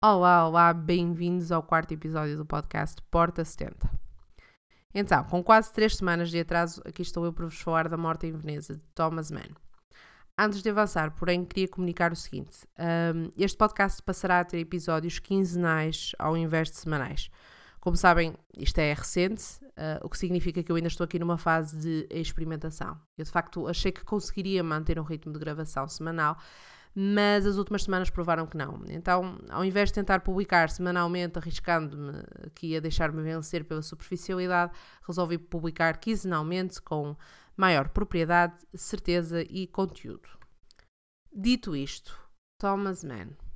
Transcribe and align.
Olá, 0.00 0.46
olá, 0.46 0.72
bem-vindos 0.72 1.50
ao 1.50 1.60
quarto 1.60 1.92
episódio 1.92 2.36
do 2.36 2.46
podcast 2.46 3.02
Porta 3.10 3.44
70. 3.44 3.90
Então, 4.94 5.24
com 5.24 5.42
quase 5.42 5.72
três 5.72 5.96
semanas 5.96 6.30
de 6.30 6.38
atraso, 6.38 6.80
aqui 6.84 7.02
estou 7.02 7.24
eu 7.24 7.32
para 7.32 7.46
vos 7.46 7.60
falar 7.60 7.88
da 7.88 7.96
morte 7.96 8.28
em 8.28 8.32
Veneza, 8.32 8.74
de 8.76 8.82
Thomas 8.94 9.32
Mann. 9.32 9.50
Antes 10.38 10.62
de 10.62 10.70
avançar, 10.70 11.10
porém, 11.16 11.44
queria 11.44 11.66
comunicar 11.66 12.12
o 12.12 12.16
seguinte: 12.16 12.64
um, 12.78 13.28
este 13.36 13.58
podcast 13.58 14.00
passará 14.04 14.38
a 14.38 14.44
ter 14.44 14.60
episódios 14.60 15.18
quinzenais 15.18 16.12
ao 16.16 16.36
invés 16.36 16.70
de 16.70 16.76
semanais. 16.76 17.28
Como 17.88 17.96
sabem, 17.96 18.34
isto 18.54 18.76
é 18.80 18.92
recente, 18.92 19.42
uh, 19.64 20.04
o 20.04 20.10
que 20.10 20.18
significa 20.18 20.62
que 20.62 20.70
eu 20.70 20.76
ainda 20.76 20.88
estou 20.88 21.06
aqui 21.06 21.18
numa 21.18 21.38
fase 21.38 21.74
de 21.74 22.06
experimentação. 22.10 23.00
Eu, 23.16 23.24
de 23.24 23.30
facto, 23.30 23.66
achei 23.66 23.90
que 23.90 24.04
conseguiria 24.04 24.62
manter 24.62 25.00
um 25.00 25.02
ritmo 25.02 25.32
de 25.32 25.38
gravação 25.38 25.88
semanal, 25.88 26.36
mas 26.94 27.46
as 27.46 27.56
últimas 27.56 27.84
semanas 27.84 28.10
provaram 28.10 28.46
que 28.46 28.58
não. 28.58 28.82
Então, 28.90 29.38
ao 29.48 29.64
invés 29.64 29.88
de 29.88 29.94
tentar 29.94 30.20
publicar 30.20 30.68
semanalmente, 30.68 31.38
arriscando-me 31.38 32.22
aqui 32.46 32.76
a 32.76 32.80
deixar-me 32.80 33.22
vencer 33.22 33.64
pela 33.64 33.80
superficialidade, 33.80 34.70
resolvi 35.06 35.38
publicar 35.38 35.96
quinzenalmente 35.96 36.82
com 36.82 37.16
maior 37.56 37.88
propriedade, 37.88 38.52
certeza 38.74 39.40
e 39.48 39.66
conteúdo. 39.66 40.28
Dito 41.32 41.74
isto, 41.74 42.20
Thomas 42.60 43.02
Mann. 43.02 43.47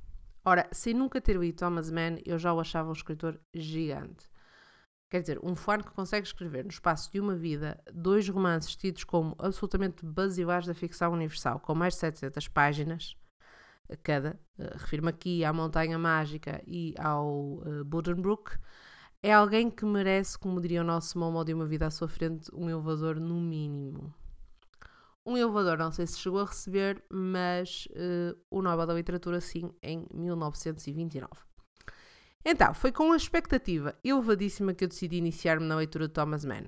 Ora, 0.45 0.67
sem 0.71 0.93
nunca 0.93 1.21
ter 1.21 1.37
lido 1.37 1.57
Thomas 1.57 1.89
Mann, 1.89 2.17
eu 2.25 2.37
já 2.37 2.53
o 2.53 2.59
achava 2.59 2.89
um 2.89 2.93
escritor 2.93 3.39
gigante. 3.53 4.29
Quer 5.09 5.21
dizer, 5.21 5.39
um 5.43 5.55
fã 5.55 5.77
que 5.77 5.91
consegue 5.91 6.25
escrever 6.25 6.63
no 6.63 6.71
espaço 6.71 7.11
de 7.11 7.19
uma 7.19 7.35
vida 7.35 7.79
dois 7.93 8.27
romances 8.27 8.75
tidos 8.75 9.03
como 9.03 9.35
absolutamente 9.37 10.03
basilares 10.05 10.67
da 10.67 10.73
ficção 10.73 11.13
universal, 11.13 11.59
com 11.59 11.75
mais 11.75 11.93
de 11.93 11.99
700 11.99 12.47
páginas 12.47 13.15
cada, 14.01 14.39
uh, 14.57 15.07
aqui 15.07 15.43
à 15.45 15.53
Montanha 15.53 15.99
Mágica 15.99 16.61
e 16.65 16.95
ao 16.97 17.27
uh, 17.27 17.83
Buddenbrook, 17.85 18.57
é 19.21 19.31
alguém 19.31 19.69
que 19.69 19.85
merece, 19.85 20.37
como 20.37 20.59
diria 20.59 20.81
o 20.81 20.83
nosso 20.83 21.17
Momo 21.17 21.43
de 21.45 21.53
uma 21.53 21.65
vida 21.65 21.87
à 21.87 21.91
sua 21.91 22.07
frente, 22.07 22.49
um 22.53 22.69
elevador 22.69 23.19
no 23.19 23.39
mínimo. 23.39 24.13
Um 25.25 25.37
elevador, 25.37 25.77
não 25.77 25.91
sei 25.91 26.05
se 26.05 26.19
chegou 26.19 26.41
a 26.41 26.45
receber, 26.45 27.01
mas 27.09 27.87
uh, 27.91 28.37
o 28.51 28.61
Nobel 28.61 28.85
da 28.85 28.93
Literatura 28.93 29.39
sim, 29.39 29.73
em 29.81 30.05
1929. 30.13 31.29
Então, 32.45 32.73
foi 32.73 32.91
com 32.91 33.11
a 33.13 33.15
expectativa 33.15 33.95
elevadíssima 34.03 34.73
que 34.73 34.83
eu 34.83 34.87
decidi 34.89 35.15
iniciar-me 35.15 35.65
na 35.65 35.77
leitura 35.77 36.09
de 36.09 36.13
Thomas 36.13 36.43
Mann. 36.43 36.65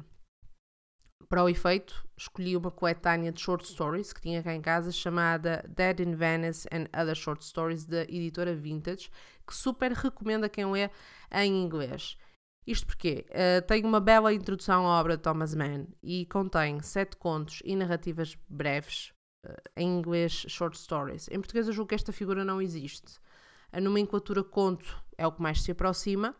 Para 1.27 1.43
o 1.43 1.49
efeito, 1.49 2.07
escolhi 2.15 2.55
uma 2.55 2.71
coletânea 2.71 3.31
de 3.31 3.41
short 3.41 3.67
stories 3.67 4.13
que 4.13 4.21
tinha 4.21 4.43
cá 4.43 4.53
em 4.53 4.61
casa 4.61 4.91
chamada 4.91 5.65
Dead 5.67 5.99
in 5.99 6.15
Venice 6.15 6.67
and 6.71 6.85
Other 6.97 7.15
Short 7.15 7.43
Stories 7.43 7.85
da 7.85 8.03
editora 8.03 8.55
Vintage, 8.55 9.09
que 9.45 9.53
super 9.53 9.91
recomendo 9.91 10.45
a 10.45 10.49
quem 10.49 10.71
lê 10.71 10.89
em 11.31 11.63
inglês. 11.63 12.17
Isto 12.65 12.87
porque 12.87 13.25
uh, 13.29 13.65
tem 13.67 13.85
uma 13.85 13.99
bela 13.99 14.33
introdução 14.33 14.87
à 14.87 14.99
obra 14.99 15.17
de 15.17 15.23
Thomas 15.23 15.53
Mann 15.53 15.87
e 16.01 16.25
contém 16.25 16.81
sete 16.81 17.15
contos 17.15 17.61
e 17.63 17.75
narrativas 17.75 18.35
breves, 18.49 19.13
uh, 19.45 19.53
em 19.77 19.87
inglês 19.87 20.45
short 20.47 20.77
stories. 20.77 21.27
Em 21.29 21.39
português 21.39 21.67
eu 21.67 21.73
julgo 21.73 21.89
que 21.89 21.95
esta 21.95 22.11
figura 22.11 22.43
não 22.43 22.61
existe. 22.61 23.19
A 23.71 23.79
nomenclatura 23.79 24.43
conto 24.43 25.03
é 25.17 25.27
o 25.27 25.31
que 25.31 25.41
mais 25.41 25.61
se 25.61 25.71
aproxima, 25.71 26.35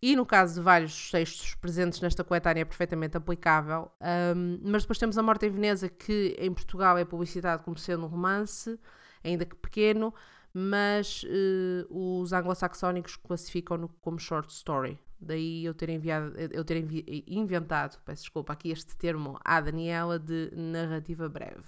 e 0.00 0.14
no 0.14 0.26
caso 0.26 0.56
de 0.56 0.60
vários 0.60 1.10
textos 1.10 1.54
presentes 1.54 2.00
nesta 2.00 2.22
coletânea 2.22 2.62
é 2.62 2.64
perfeitamente 2.64 3.16
aplicável, 3.16 3.90
um, 4.36 4.60
mas 4.62 4.82
depois 4.82 4.98
temos 4.98 5.16
A 5.16 5.22
Morte 5.22 5.46
em 5.46 5.50
Veneza, 5.50 5.88
que 5.88 6.36
em 6.38 6.52
Portugal 6.52 6.98
é 6.98 7.04
publicitado 7.04 7.62
como 7.62 7.78
sendo 7.78 8.04
um 8.04 8.08
romance, 8.08 8.78
ainda 9.24 9.46
que 9.46 9.56
pequeno, 9.56 10.12
mas 10.52 11.24
uh, 11.24 12.20
os 12.20 12.32
anglo-saxónicos 12.32 13.16
classificam-no 13.16 13.88
como 14.00 14.18
short 14.18 14.52
story. 14.52 14.98
Daí 15.26 15.64
eu 15.64 15.74
ter, 15.74 15.88
enviado, 15.90 16.32
eu 16.38 16.64
ter 16.64 16.76
envi 16.76 17.24
inventado, 17.26 17.98
peço 18.04 18.22
desculpa, 18.22 18.52
aqui 18.52 18.70
este 18.70 18.96
termo 18.96 19.38
à 19.44 19.60
Daniela 19.60 20.18
de 20.18 20.50
narrativa 20.54 21.28
breve. 21.28 21.64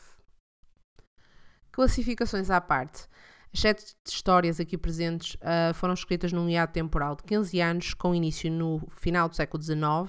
Classificações 1.72 2.50
à 2.50 2.60
parte. 2.60 3.08
As 3.52 3.60
sete 3.60 3.96
histórias 4.06 4.60
aqui 4.60 4.76
presentes 4.76 5.34
uh, 5.36 5.74
foram 5.74 5.94
escritas 5.94 6.32
num 6.32 6.48
hiato 6.48 6.72
temporal 6.72 7.16
de 7.16 7.22
15 7.24 7.60
anos, 7.60 7.94
com 7.94 8.14
início 8.14 8.50
no 8.50 8.86
final 8.90 9.28
do 9.28 9.34
século 9.34 9.62
XIX, 9.62 9.80
uh, 9.80 10.08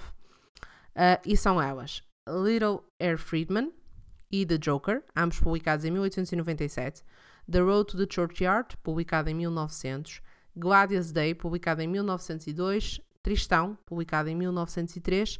e 1.25 1.35
são 1.35 1.61
elas 1.61 2.03
Little 2.27 2.83
Air 2.99 3.17
Friedman 3.17 3.71
e 4.31 4.45
The 4.45 4.57
Joker, 4.57 5.03
ambos 5.15 5.39
publicados 5.39 5.85
em 5.85 5.91
1897, 5.91 7.03
The 7.49 7.59
Road 7.61 7.91
to 7.91 7.97
the 7.97 8.13
Churchyard, 8.13 8.77
publicado 8.83 9.29
em 9.29 9.33
1900, 9.33 10.21
Gladius 10.55 11.11
Day, 11.11 11.33
publicado 11.33 11.81
em 11.81 11.87
1902, 11.87 12.99
Tristão, 13.23 13.77
publicado 13.85 14.29
em 14.29 14.35
1903, 14.35 15.39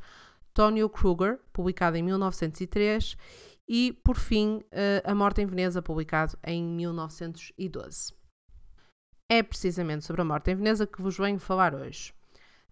Tonio 0.53 0.89
Kruger, 0.89 1.39
publicado 1.53 1.97
em 1.97 2.03
1903 2.03 3.15
e, 3.67 3.93
por 4.03 4.15
fim, 4.17 4.57
uh, 4.57 5.01
A 5.03 5.15
Morte 5.15 5.41
em 5.41 5.45
Veneza, 5.45 5.81
publicado 5.81 6.37
em 6.43 6.63
1912. 6.63 8.13
É 9.29 9.43
precisamente 9.43 10.05
sobre 10.05 10.21
a 10.21 10.25
Morte 10.25 10.51
em 10.51 10.55
Veneza 10.55 10.87
que 10.87 11.01
vos 11.01 11.17
venho 11.17 11.39
falar 11.39 11.75
hoje. 11.75 12.13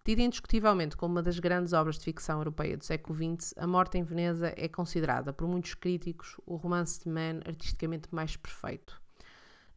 Tida 0.04 0.22
indiscutivelmente 0.22 0.96
como 0.96 1.16
uma 1.16 1.22
das 1.22 1.38
grandes 1.38 1.74
obras 1.74 1.98
de 2.00 2.06
ficção 2.06 2.40
europeia 2.40 2.78
do 2.78 2.84
século 2.86 3.16
XX, 3.16 3.54
A 3.58 3.68
Morte 3.68 3.98
em 3.98 4.04
Veneza 4.04 4.54
é 4.56 4.68
considerada 4.68 5.34
por 5.34 5.48
muitos 5.48 5.74
críticos 5.74 6.36
o 6.46 6.56
romance 6.56 7.04
de 7.04 7.10
Mann 7.10 7.42
artisticamente 7.46 8.08
mais 8.12 8.36
perfeito. 8.36 9.02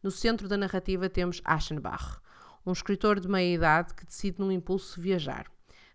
No 0.01 0.09
centro 0.09 0.47
da 0.47 0.57
narrativa 0.57 1.09
temos 1.09 1.41
Aschenbach, 1.43 2.21
um 2.65 2.71
escritor 2.71 3.19
de 3.19 3.27
meia-idade 3.27 3.93
que 3.93 4.05
decide 4.05 4.39
num 4.39 4.51
impulso 4.51 4.99
viajar. 4.99 5.45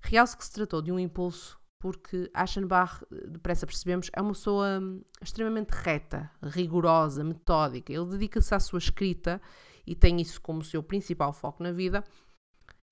Realce 0.01 0.37
que 0.37 0.45
se 0.45 0.53
tratou 0.53 0.83
de 0.83 0.93
um 0.93 0.99
impulso 0.99 1.59
porque 1.79 2.31
Aschenbach, 2.33 3.05
depressa 3.29 3.67
percebemos, 3.67 4.11
é 4.13 4.21
uma 4.21 4.33
pessoa 4.33 4.81
hum, 4.81 5.03
extremamente 5.23 5.71
reta, 5.71 6.31
rigorosa, 6.43 7.23
metódica. 7.23 7.93
Ele 7.93 8.07
dedica-se 8.07 8.55
à 8.55 8.61
sua 8.61 8.79
escrita 8.79 9.41
e 9.87 9.95
tem 9.95 10.21
isso 10.21 10.41
como 10.41 10.65
seu 10.65 10.83
principal 10.83 11.33
foco 11.33 11.63
na 11.63 11.73
vida. 11.73 12.03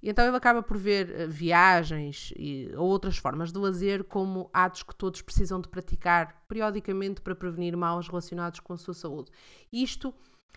E 0.02 0.10
então 0.10 0.26
ele 0.26 0.36
acaba 0.36 0.62
por 0.62 0.76
ver 0.76 1.10
eh, 1.10 1.26
viagens 1.26 2.32
e, 2.36 2.70
ou 2.76 2.86
outras 2.86 3.16
formas 3.16 3.50
de 3.50 3.58
lazer 3.58 4.04
como 4.04 4.50
atos 4.52 4.82
que 4.82 4.94
todos 4.94 5.22
precisam 5.22 5.60
de 5.60 5.68
praticar 5.68 6.44
periodicamente 6.46 7.22
para 7.22 7.34
prevenir 7.34 7.74
males 7.74 8.06
relacionados 8.06 8.60
com 8.60 8.74
a 8.74 8.76
sua 8.76 8.92
saúde. 8.92 9.32
Isto 9.72 10.14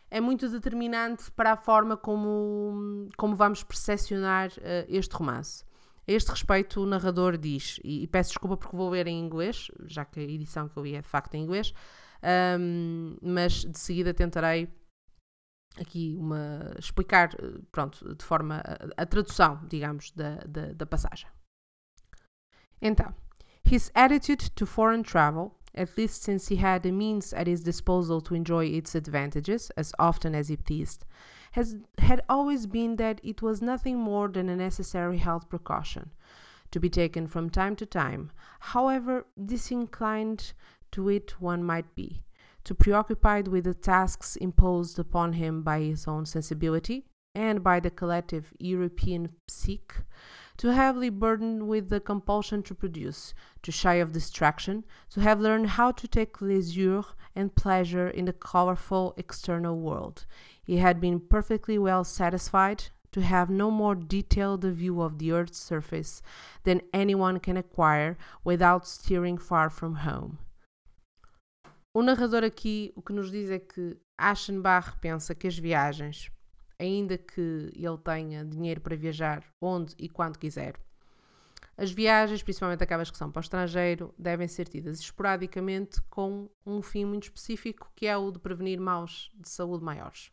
é 0.10 0.22
muito 0.22 0.50
determinante 0.50 1.32
para 1.32 1.54
a 1.54 1.58
forma 1.58 1.98
como, 1.98 3.10
como 3.18 3.36
vamos 3.36 3.64
percepcionar 3.64 4.50
uh, 4.50 4.86
este 4.88 5.16
romance. 5.16 5.66
A 6.08 6.12
este 6.12 6.30
respeito, 6.30 6.82
o 6.82 6.86
narrador 6.86 7.38
diz, 7.38 7.80
e, 7.84 8.04
e, 8.04 8.08
peço 8.08 8.30
desculpa 8.30 8.56
porque 8.56 8.78
vou 8.78 8.90
ler 8.90 9.08
em 9.08 9.20
inglês, 9.20 9.70
já 9.86 10.06
que 10.06 10.20
a 10.22 10.24
edição 10.24 10.70
que 10.70 10.78
eu 10.78 10.84
li 10.84 10.96
é 10.96 11.02
de 11.02 11.08
facto 11.08 11.36
em 11.36 11.44
inglês, 11.44 11.74
um, 12.60 13.18
mas 13.22 13.66
de 13.66 13.78
seguida 13.78 14.14
tentarei 14.14 14.70
aqui 15.80 16.16
uma, 16.18 16.74
explicar, 16.80 17.30
pronto, 17.72 18.16
de 18.16 18.24
forma 18.24 18.64
a, 18.66 19.04
a 19.04 19.06
tradução, 19.06 19.60
digamos, 19.68 20.12
da, 20.12 20.38
da, 20.48 20.74
da 20.74 20.86
passagem. 20.86 21.30
Então, 22.82 23.14
his 23.70 23.92
attitude 23.94 24.52
to 24.52 24.66
foreign 24.66 25.04
travel, 25.04 25.56
at 25.78 25.98
least 25.98 26.24
since 26.24 26.48
he 26.48 26.58
had 26.58 26.84
the 26.84 26.92
means 26.92 27.34
at 27.34 27.48
his 27.48 27.64
disposal 27.64 28.20
to 28.22 28.36
enjoy 28.36 28.66
its 28.66 28.96
advantages 28.96 29.70
as 29.78 29.94
often 30.00 30.36
as 30.36 30.48
he 30.48 30.58
pleased, 30.58 31.06
has, 31.52 31.78
had 32.00 32.22
always 32.28 32.66
been 32.66 32.96
that 32.98 33.22
it 33.24 33.42
was 33.42 33.62
nothing 33.62 33.98
more 33.98 34.28
than 34.28 34.50
a 34.50 34.56
necessary 34.56 35.18
health 35.18 35.50
precaution, 35.50 36.12
to 36.72 36.80
be 36.80 36.90
taken 36.90 37.28
from 37.28 37.50
time 37.50 37.76
to 37.76 37.86
time, 37.86 38.32
however 38.60 39.26
disinclined 39.46 40.54
to 40.92 41.10
it 41.10 41.40
one 41.40 41.64
might 41.64 41.96
be, 41.96 42.24
too 42.64 42.74
preoccupied 42.74 43.48
with 43.48 43.64
the 43.64 43.74
tasks 43.74 44.36
imposed 44.36 45.00
upon 45.00 45.34
him 45.34 45.62
by 45.64 45.80
his 45.80 46.08
own 46.08 46.26
sensibility 46.26 47.06
and 47.34 47.64
by 47.64 47.80
the 47.80 47.92
collective 47.92 48.54
European 48.60 49.30
psyche, 49.48 50.04
too 50.58 50.70
heavily 50.70 51.10
burdened 51.10 51.68
with 51.68 51.90
the 51.90 52.00
compulsion 52.00 52.64
to 52.64 52.74
produce, 52.74 53.34
too 53.62 53.72
shy 53.72 53.96
of 53.96 54.12
distraction, 54.12 54.84
to 55.10 55.22
have 55.22 55.40
learned 55.40 55.70
how 55.70 55.92
to 55.92 56.08
take 56.08 56.42
leisure 56.42 57.04
and 57.36 57.56
pleasure 57.56 58.08
in 58.08 58.26
the 58.26 58.34
colorful 58.34 59.14
external 59.18 59.80
world, 59.80 60.26
he 60.64 60.78
had 60.78 61.00
been 61.00 61.20
perfectly 61.20 61.78
well 61.78 62.04
satisfied 62.04 62.86
to 63.12 63.22
have 63.22 63.50
no 63.50 63.72
more 63.72 63.96
detailed 63.96 64.64
view 64.64 65.02
of 65.02 65.18
the 65.18 65.32
earth's 65.32 65.60
surface 65.60 66.22
than 66.64 66.82
anyone 66.94 67.40
can 67.40 67.56
acquire 67.56 68.18
without 68.44 68.88
steering 68.88 69.38
far 69.38 69.70
from 69.70 69.96
home. 69.96 70.40
O 71.94 72.02
narrador 72.02 72.44
aqui 72.44 72.92
o 72.96 73.02
que 73.02 73.14
nos 73.14 73.32
diz 73.32 73.50
é 73.50 73.60
que 73.60 73.98
Aschenbach 74.20 75.00
pensa 75.00 75.34
que 75.34 75.48
as 75.48 75.58
viagens, 75.58 76.30
ainda 76.80 77.18
que 77.18 77.72
ele 77.74 77.98
tenha 78.04 78.46
dinheiro 78.46 78.82
para 78.82 78.96
viajar 78.96 79.44
onde 79.62 79.94
e 79.98 80.08
quando 80.10 80.38
quiser, 80.38 80.76
As 81.78 81.92
viagens, 81.92 82.42
principalmente 82.42 82.84
aquelas 82.84 83.12
que 83.12 83.18
são 83.18 83.32
para 83.32 83.40
o 83.40 83.42
estrangeiro, 83.42 84.14
devem 84.18 84.48
ser 84.48 84.68
tidas 84.68 85.00
esporadicamente 85.00 86.02
com 86.10 86.50
um 86.66 86.82
fim 86.82 87.06
muito 87.06 87.24
específico, 87.26 87.92
que 87.96 88.08
é 88.08 88.18
o 88.18 88.32
de 88.32 88.40
prevenir 88.40 88.80
maus 88.80 89.32
de 89.36 89.48
saúde 89.50 89.84
maiores. 89.84 90.32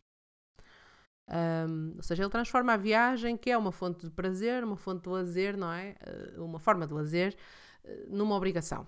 Um, 1.29 1.93
ou 1.97 2.03
seja, 2.03 2.23
ele 2.23 2.31
transforma 2.31 2.73
a 2.73 2.77
viagem, 2.77 3.37
que 3.37 3.51
é 3.51 3.57
uma 3.57 3.71
fonte 3.71 4.05
de 4.05 4.11
prazer, 4.11 4.63
uma 4.63 4.75
fonte 4.77 5.03
de 5.03 5.09
lazer, 5.09 5.55
não 5.57 5.71
é? 5.71 5.95
Uh, 6.37 6.43
uma 6.43 6.59
forma 6.59 6.87
de 6.87 6.93
lazer, 6.93 7.35
uh, 7.83 8.15
numa 8.15 8.35
obrigação. 8.35 8.87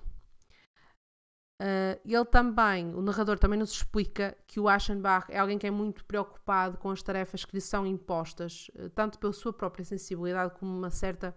Uh, 1.60 2.00
ele 2.06 2.26
também, 2.26 2.94
o 2.94 3.02
narrador 3.02 3.40
também 3.40 3.58
nos 3.58 3.72
explica 3.72 4.38
que 4.46 4.60
o 4.60 4.70
Aschenbach 4.70 5.26
é 5.30 5.40
alguém 5.40 5.58
que 5.58 5.66
é 5.66 5.72
muito 5.72 6.06
preocupado 6.06 6.78
com 6.78 6.92
as 6.92 7.02
tarefas 7.02 7.44
que 7.44 7.56
lhe 7.56 7.62
são 7.62 7.86
impostas, 7.86 8.70
tanto 8.94 9.18
pela 9.18 9.34
sua 9.34 9.52
própria 9.52 9.84
sensibilidade 9.84 10.54
como, 10.54 10.72
uma 10.72 10.92
certa, 10.92 11.36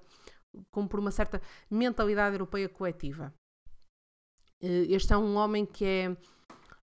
como 0.71 0.87
por 0.89 1.01
uma 1.01 1.11
certa 1.11 1.41
mentalidade 1.71 2.35
europeia 2.35 2.69
coletiva. 2.69 3.33
este 4.61 5.15
é 5.15 5.17
um 5.17 5.37
homem 5.37 5.65
que 5.65 5.85
é 5.87 6.17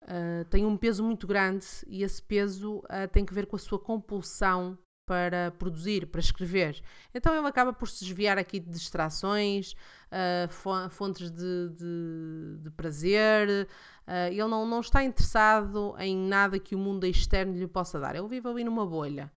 uh, 0.03 0.45
tem 0.49 0.65
um 0.65 0.77
peso 0.77 1.03
muito 1.03 1.25
grande 1.25 1.65
e 1.87 2.03
esse 2.03 2.21
peso 2.21 2.77
uh, 2.79 3.07
tem 3.11 3.25
que 3.25 3.33
ver 3.33 3.47
com 3.47 3.55
a 3.55 3.59
sua 3.59 3.79
compulsão 3.79 4.77
para 5.05 5.51
produzir, 5.51 6.07
para 6.07 6.19
escrever. 6.19 6.81
Então 7.13 7.35
ele 7.35 7.47
acaba 7.47 7.73
por 7.73 7.89
se 7.89 8.05
desviar 8.05 8.37
aqui 8.37 8.59
de 8.59 8.69
distrações, 8.69 9.73
uh, 10.11 10.89
fontes 10.89 11.29
de, 11.31 11.69
de, 11.69 12.57
de 12.61 12.71
prazer. 12.71 13.67
Uh, 14.07 14.31
ele 14.31 14.47
não, 14.47 14.65
não 14.65 14.79
está 14.79 15.03
interessado 15.03 15.95
em 15.99 16.15
nada 16.15 16.59
que 16.59 16.75
o 16.75 16.79
mundo 16.79 17.05
externo 17.05 17.53
lhe 17.53 17.67
possa 17.67 17.99
dar. 17.99 18.15
Ele 18.15 18.27
vive 18.27 18.47
ali 18.47 18.63
numa 18.63 18.85
bolha. 18.85 19.31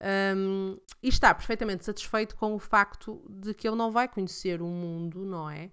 Um, 0.00 0.78
e 1.02 1.08
está 1.08 1.34
perfeitamente 1.34 1.84
satisfeito 1.84 2.36
com 2.36 2.54
o 2.54 2.58
facto 2.58 3.20
de 3.28 3.52
que 3.52 3.66
ele 3.66 3.76
não 3.76 3.90
vai 3.90 4.06
conhecer 4.06 4.62
o 4.62 4.66
mundo, 4.66 5.24
não 5.24 5.50
é? 5.50 5.72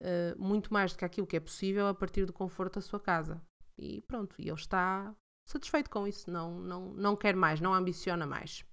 Uh, 0.00 0.38
muito 0.38 0.72
mais 0.72 0.92
do 0.92 0.98
que 0.98 1.04
aquilo 1.04 1.26
que 1.26 1.36
é 1.36 1.40
possível 1.40 1.86
a 1.88 1.94
partir 1.94 2.24
do 2.24 2.32
conforto 2.32 2.76
da 2.76 2.80
sua 2.80 3.00
casa. 3.00 3.40
E 3.78 4.00
pronto, 4.02 4.34
ele 4.38 4.50
está 4.52 5.14
satisfeito 5.44 5.90
com 5.90 6.06
isso, 6.06 6.30
não, 6.30 6.58
não, 6.58 6.92
não 6.94 7.16
quer 7.16 7.36
mais, 7.36 7.60
não 7.60 7.74
ambiciona 7.74 8.26
mais. 8.26 8.64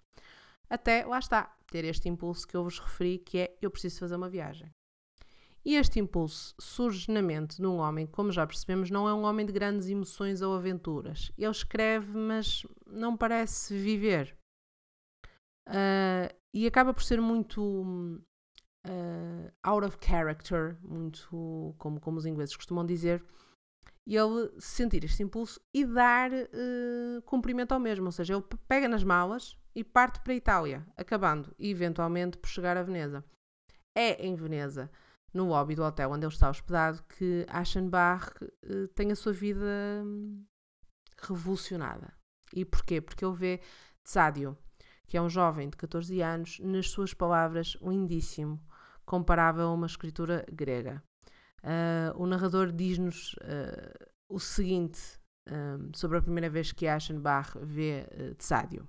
Até, 0.69 1.06
lá 1.06 1.19
está, 1.19 1.56
ter 1.68 1.86
este 1.86 2.10
impulso 2.10 2.48
que 2.48 2.56
eu 2.56 2.63
vos 2.63 2.80
referi, 2.80 3.18
que 3.19 3.38
é 3.39 3.57
eu 3.62 3.69
preciso 3.69 4.00
fazer 4.00 4.15
uma 4.15 4.30
viagem. 4.30 4.71
E 5.65 5.75
este 5.75 6.00
impulso 6.00 6.54
surge 6.60 7.10
na 7.10 7.21
mente 7.21 7.57
de 7.57 7.65
um 7.65 7.77
homem, 7.77 8.06
como 8.06 8.31
já 8.31 8.45
percebemos, 8.45 8.89
não 8.89 9.07
é 9.07 9.13
um 9.13 9.24
homem 9.24 9.45
de 9.45 9.54
grandes 9.54 9.88
emoções 9.88 10.42
ou 10.42 10.54
aventuras. 10.54 11.31
Ele 11.38 11.51
escreve, 11.51 12.18
mas 12.18 12.65
não 12.86 13.15
parece 13.15 13.77
viver. 13.77 14.38
Uh, 15.69 16.27
e 16.54 16.68
acaba 16.68 16.94
por 16.94 17.01
ser 17.01 17.21
muito 17.21 17.62
uh, 18.86 19.54
out 19.63 19.86
of 19.86 19.98
character, 20.01 20.77
muito 20.81 21.74
como, 21.77 22.00
como 22.01 22.18
os 22.18 22.25
ingleses 22.25 22.56
costumam 22.57 22.86
dizer, 22.86 23.24
e 24.05 24.15
ele 24.15 24.51
sentir 24.59 25.03
este 25.03 25.23
impulso 25.23 25.61
e 25.73 25.85
dar 25.85 26.31
uh, 26.31 27.21
cumprimento 27.25 27.71
ao 27.71 27.79
mesmo. 27.79 28.05
Ou 28.05 28.11
seja, 28.11 28.33
ele 28.33 28.44
pega 28.67 28.88
nas 28.88 29.03
malas 29.03 29.57
e 29.75 29.83
parte 29.83 30.19
para 30.21 30.33
a 30.33 30.35
Itália, 30.35 30.85
acabando 30.97 31.53
eventualmente 31.57 32.38
por 32.38 32.50
chegar 32.50 32.77
a 32.77 32.83
Veneza. 32.83 33.23
É 33.95 34.25
em 34.25 34.35
Veneza, 34.35 34.91
no 35.33 35.47
lobby 35.47 35.75
do 35.75 35.83
hotel 35.83 36.11
onde 36.11 36.25
ele 36.25 36.33
está 36.33 36.50
hospedado, 36.50 37.03
que 37.03 37.45
Aschenbach 37.50 38.31
uh, 38.44 38.88
tem 38.89 39.11
a 39.11 39.15
sua 39.15 39.31
vida 39.31 40.03
um, 40.03 40.45
revolucionada. 41.21 42.13
E 42.53 42.65
porquê? 42.65 43.01
Porque 43.01 43.25
ele 43.25 43.35
vê 43.35 43.61
Tsadio, 44.03 44.57
que 45.07 45.17
é 45.17 45.21
um 45.21 45.29
jovem 45.29 45.69
de 45.69 45.77
14 45.77 46.21
anos, 46.21 46.59
nas 46.59 46.89
suas 46.89 47.13
palavras, 47.13 47.77
lindíssimo, 47.81 48.61
comparável 49.05 49.67
a 49.67 49.73
uma 49.73 49.88
escritura 49.88 50.45
grega. 50.51 51.01
Uh, 51.63 52.12
o 52.15 52.25
narrador 52.25 52.71
diz-nos 52.71 53.33
uh, 53.36 54.07
o 54.27 54.39
seguinte 54.39 55.00
um, 55.50 55.92
sobre 55.94 56.18
a 56.18 56.21
primeira 56.21 56.50
vez 56.50 56.71
que 56.71 56.88
Aschenbach 56.88 57.57
vê 57.62 58.06
uh, 58.12 58.36
Tsadio. 58.36 58.88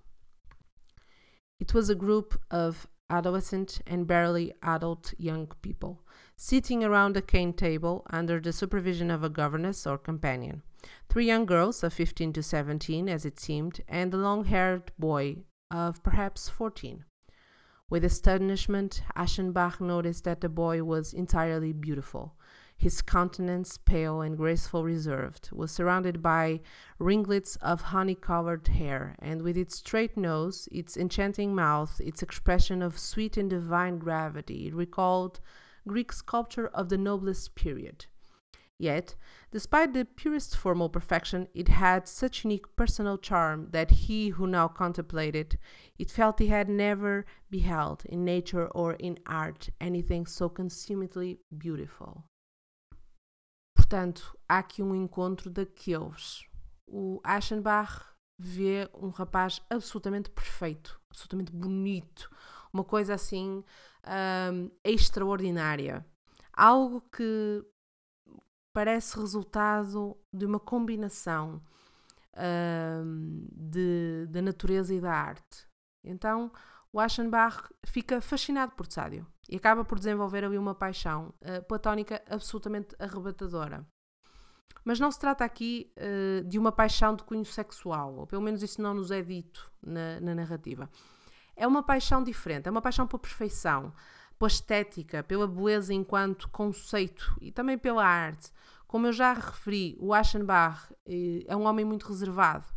It 1.60 1.72
was 1.72 1.88
a 1.88 1.94
group 1.94 2.38
of 2.50 2.88
adolescent 3.08 3.80
and 3.86 4.06
barely 4.06 4.52
adult 4.62 5.14
young 5.18 5.46
people 5.62 6.00
sitting 6.36 6.82
around 6.82 7.16
a 7.16 7.22
cane 7.22 7.52
table 7.52 8.04
under 8.10 8.40
the 8.40 8.52
supervision 8.52 9.10
of 9.10 9.22
a 9.22 9.28
governess 9.28 9.86
or 9.86 9.98
companion. 9.98 10.62
Three 11.08 11.26
young 11.26 11.46
girls 11.46 11.82
of 11.82 11.92
15 11.92 12.32
to 12.34 12.42
17, 12.42 13.08
as 13.08 13.24
it 13.24 13.38
seemed, 13.38 13.80
and 13.88 14.12
a 14.12 14.18
long 14.18 14.44
haired 14.44 14.92
boy 14.98 15.36
of 15.70 16.02
perhaps 16.02 16.48
14. 16.48 17.04
With 17.88 18.04
astonishment, 18.04 19.02
Aschenbach 19.16 19.80
noticed 19.80 20.24
that 20.24 20.40
the 20.40 20.48
boy 20.48 20.82
was 20.82 21.12
entirely 21.12 21.72
beautiful. 21.72 22.34
His 22.76 23.00
countenance, 23.00 23.78
pale 23.78 24.20
and 24.20 24.36
graceful 24.36 24.84
reserved, 24.84 25.48
was 25.52 25.70
surrounded 25.70 26.20
by 26.20 26.60
ringlets 26.98 27.56
of 27.56 27.80
honey 27.80 28.14
covered 28.14 28.68
hair, 28.68 29.16
and 29.20 29.42
with 29.42 29.56
its 29.56 29.76
straight 29.76 30.16
nose, 30.16 30.68
its 30.70 30.96
enchanting 30.96 31.54
mouth, 31.54 32.00
its 32.00 32.22
expression 32.22 32.82
of 32.82 32.98
sweet 32.98 33.36
and 33.36 33.48
divine 33.48 33.98
gravity, 33.98 34.66
it 34.66 34.74
recalled 34.74 35.40
Greek 35.86 36.12
sculpture 36.12 36.66
of 36.68 36.88
the 36.88 36.98
noblest 36.98 37.54
period. 37.54 38.06
Yet, 38.78 39.14
despite 39.52 39.92
the 39.92 40.04
purest 40.04 40.56
formal 40.56 40.88
perfection, 40.88 41.46
it 41.54 41.68
had 41.68 42.08
such 42.08 42.44
unique 42.44 42.74
personal 42.74 43.18
charm 43.18 43.68
that 43.70 43.90
he 43.90 44.30
who 44.30 44.48
now 44.48 44.66
contemplated 44.66 45.58
it 45.96 46.10
felt 46.10 46.40
he 46.40 46.48
had 46.48 46.68
never 46.68 47.24
beheld 47.50 48.04
in 48.04 48.24
nature 48.24 48.66
or 48.66 48.94
in 48.94 49.18
art 49.26 49.68
anything 49.80 50.26
so 50.26 50.48
consummately 50.48 51.38
beautiful. 51.56 52.24
Portanto, 53.84 54.34
há 54.48 54.60
aqui 54.60 54.82
um 54.82 54.94
encontro 54.94 55.50
daqueles. 55.50 56.48
O 56.88 57.20
Aschenbach 57.22 58.14
vê 58.38 58.88
um 58.94 59.10
rapaz 59.10 59.60
absolutamente 59.68 60.30
perfeito, 60.30 60.98
absolutamente 61.10 61.52
bonito, 61.52 62.30
uma 62.72 62.82
coisa 62.82 63.12
assim 63.12 63.62
um, 64.06 64.70
extraordinária. 64.82 66.02
Algo 66.54 67.02
que 67.14 67.62
parece 68.74 69.18
resultado 69.18 70.16
de 70.32 70.46
uma 70.46 70.58
combinação 70.58 71.62
um, 73.04 73.46
de, 73.52 74.26
da 74.30 74.40
natureza 74.40 74.94
e 74.94 75.00
da 75.00 75.12
arte. 75.12 75.68
Então, 76.02 76.50
o 76.94 77.00
Aschenbach 77.00 77.74
fica 77.84 78.20
fascinado 78.20 78.70
por 78.76 78.86
Tsadio 78.86 79.26
e 79.48 79.56
acaba 79.56 79.84
por 79.84 79.98
desenvolver 79.98 80.44
ali 80.44 80.56
uma 80.56 80.76
paixão 80.76 81.34
uh, 81.40 81.60
platónica 81.66 82.22
absolutamente 82.30 82.94
arrebatadora. 83.00 83.84
Mas 84.84 85.00
não 85.00 85.10
se 85.10 85.18
trata 85.18 85.44
aqui 85.44 85.92
uh, 85.98 86.44
de 86.44 86.56
uma 86.56 86.70
paixão 86.70 87.16
de 87.16 87.24
cunho 87.24 87.44
sexual, 87.44 88.14
ou 88.14 88.28
pelo 88.28 88.42
menos 88.42 88.62
isso 88.62 88.80
não 88.80 88.94
nos 88.94 89.10
é 89.10 89.20
dito 89.20 89.72
na, 89.82 90.20
na 90.20 90.36
narrativa. 90.36 90.88
É 91.56 91.66
uma 91.66 91.82
paixão 91.82 92.22
diferente, 92.22 92.68
é 92.68 92.70
uma 92.70 92.80
paixão 92.80 93.08
pela 93.08 93.18
perfeição, 93.18 93.92
pela 94.38 94.48
estética, 94.48 95.24
pela 95.24 95.48
beleza 95.48 95.92
enquanto 95.92 96.48
conceito 96.48 97.36
e 97.40 97.50
também 97.50 97.76
pela 97.76 98.06
arte. 98.06 98.52
Como 98.86 99.08
eu 99.08 99.12
já 99.12 99.32
referi, 99.32 99.96
o 99.98 100.14
Aschenbach 100.14 100.92
uh, 100.92 101.44
é 101.48 101.56
um 101.56 101.66
homem 101.66 101.84
muito 101.84 102.06
reservado. 102.06 102.68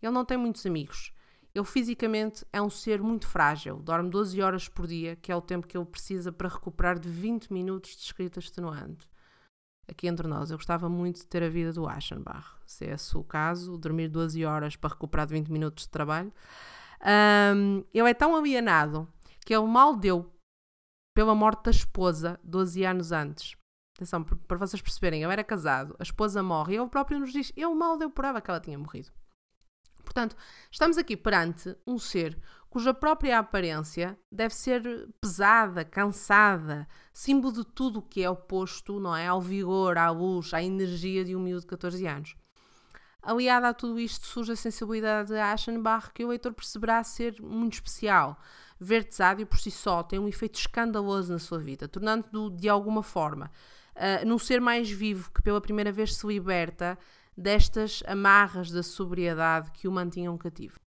Ele 0.00 0.12
não 0.12 0.24
tem 0.24 0.36
muitos 0.36 0.64
amigos. 0.64 1.12
Ele 1.58 1.66
fisicamente 1.66 2.46
é 2.52 2.62
um 2.62 2.70
ser 2.70 3.02
muito 3.02 3.26
frágil, 3.26 3.80
dorme 3.80 4.08
12 4.10 4.40
horas 4.40 4.68
por 4.68 4.86
dia, 4.86 5.16
que 5.16 5.32
é 5.32 5.34
o 5.34 5.42
tempo 5.42 5.66
que 5.66 5.76
ele 5.76 5.84
precisa 5.84 6.30
para 6.30 6.48
recuperar 6.48 6.96
de 7.00 7.08
20 7.08 7.52
minutos 7.52 7.96
de 7.96 8.02
escrita 8.04 8.38
extenuante. 8.38 9.10
Aqui 9.88 10.06
entre 10.06 10.28
nós, 10.28 10.52
eu 10.52 10.56
gostava 10.56 10.88
muito 10.88 11.16
de 11.16 11.26
ter 11.26 11.42
a 11.42 11.48
vida 11.48 11.72
do 11.72 11.88
Aschenbach. 11.88 12.46
Se 12.64 12.84
é 12.84 12.92
esse 12.92 13.16
o 13.18 13.24
caso, 13.24 13.76
dormir 13.76 14.06
12 14.06 14.44
horas 14.44 14.76
para 14.76 14.90
recuperar 14.90 15.26
de 15.26 15.34
20 15.34 15.50
minutos 15.50 15.84
de 15.84 15.90
trabalho. 15.90 16.32
Um, 17.56 17.82
ele 17.92 18.08
é 18.08 18.14
tão 18.14 18.36
alienado 18.36 19.08
que 19.44 19.52
ele 19.52 19.66
mal 19.66 19.96
deu 19.96 20.32
pela 21.12 21.34
morte 21.34 21.64
da 21.64 21.70
esposa 21.72 22.38
12 22.44 22.84
anos 22.84 23.10
antes. 23.10 23.56
Atenção, 23.96 24.22
para 24.22 24.58
vocês 24.58 24.80
perceberem, 24.80 25.24
ele 25.24 25.32
era 25.32 25.42
casado, 25.42 25.96
a 25.98 26.04
esposa 26.04 26.40
morre 26.40 26.74
e 26.74 26.76
ele 26.76 26.88
próprio 26.88 27.18
nos 27.18 27.32
diz: 27.32 27.52
ele 27.56 27.74
mal 27.74 27.98
deu 27.98 28.08
por 28.10 28.24
ela 28.24 28.40
que 28.40 28.48
ela 28.48 28.60
tinha 28.60 28.78
morrido. 28.78 29.10
Portanto, 30.18 30.36
estamos 30.68 30.98
aqui 30.98 31.16
perante 31.16 31.76
um 31.86 31.96
ser 31.96 32.36
cuja 32.68 32.92
própria 32.92 33.38
aparência 33.38 34.18
deve 34.32 34.52
ser 34.52 35.08
pesada, 35.20 35.84
cansada, 35.84 36.88
símbolo 37.12 37.52
de 37.52 37.64
tudo 37.64 38.00
o 38.00 38.02
que 38.02 38.24
é 38.24 38.28
oposto 38.28 38.98
não 38.98 39.14
é, 39.14 39.28
ao 39.28 39.40
vigor, 39.40 39.96
à 39.96 40.10
luz, 40.10 40.52
à 40.52 40.60
energia 40.60 41.24
de 41.24 41.36
um 41.36 41.40
miúdo 41.40 41.60
de 41.60 41.68
14 41.68 42.04
anos. 42.04 42.36
Aliada 43.22 43.68
a 43.68 43.74
tudo 43.74 44.00
isto 44.00 44.26
surge 44.26 44.50
a 44.50 44.56
sensibilidade 44.56 45.28
de 45.28 45.38
Aschenbach 45.38 46.10
que 46.12 46.24
o 46.24 46.28
leitor 46.28 46.52
perceberá 46.52 47.04
ser 47.04 47.40
muito 47.40 47.74
especial. 47.74 48.36
Ver 48.80 49.04
Tzadio 49.04 49.46
por 49.46 49.60
si 49.60 49.70
só 49.70 50.02
tem 50.02 50.18
um 50.18 50.26
efeito 50.26 50.58
escandaloso 50.58 51.32
na 51.32 51.38
sua 51.38 51.60
vida, 51.60 51.86
tornando-o 51.86 52.50
de 52.50 52.68
alguma 52.68 53.04
forma 53.04 53.52
uh, 53.98 54.26
num 54.26 54.38
ser 54.38 54.60
mais 54.60 54.90
vivo 54.90 55.30
que 55.32 55.42
pela 55.42 55.60
primeira 55.60 55.92
vez 55.92 56.16
se 56.16 56.26
liberta 56.26 56.98
destas 57.38 58.02
amarras 58.04 58.70
da 58.70 58.82
sobriedade 58.82 59.70
que 59.70 59.86
o 59.86 59.92
mantinham 59.92 60.36
cativo. 60.36 60.80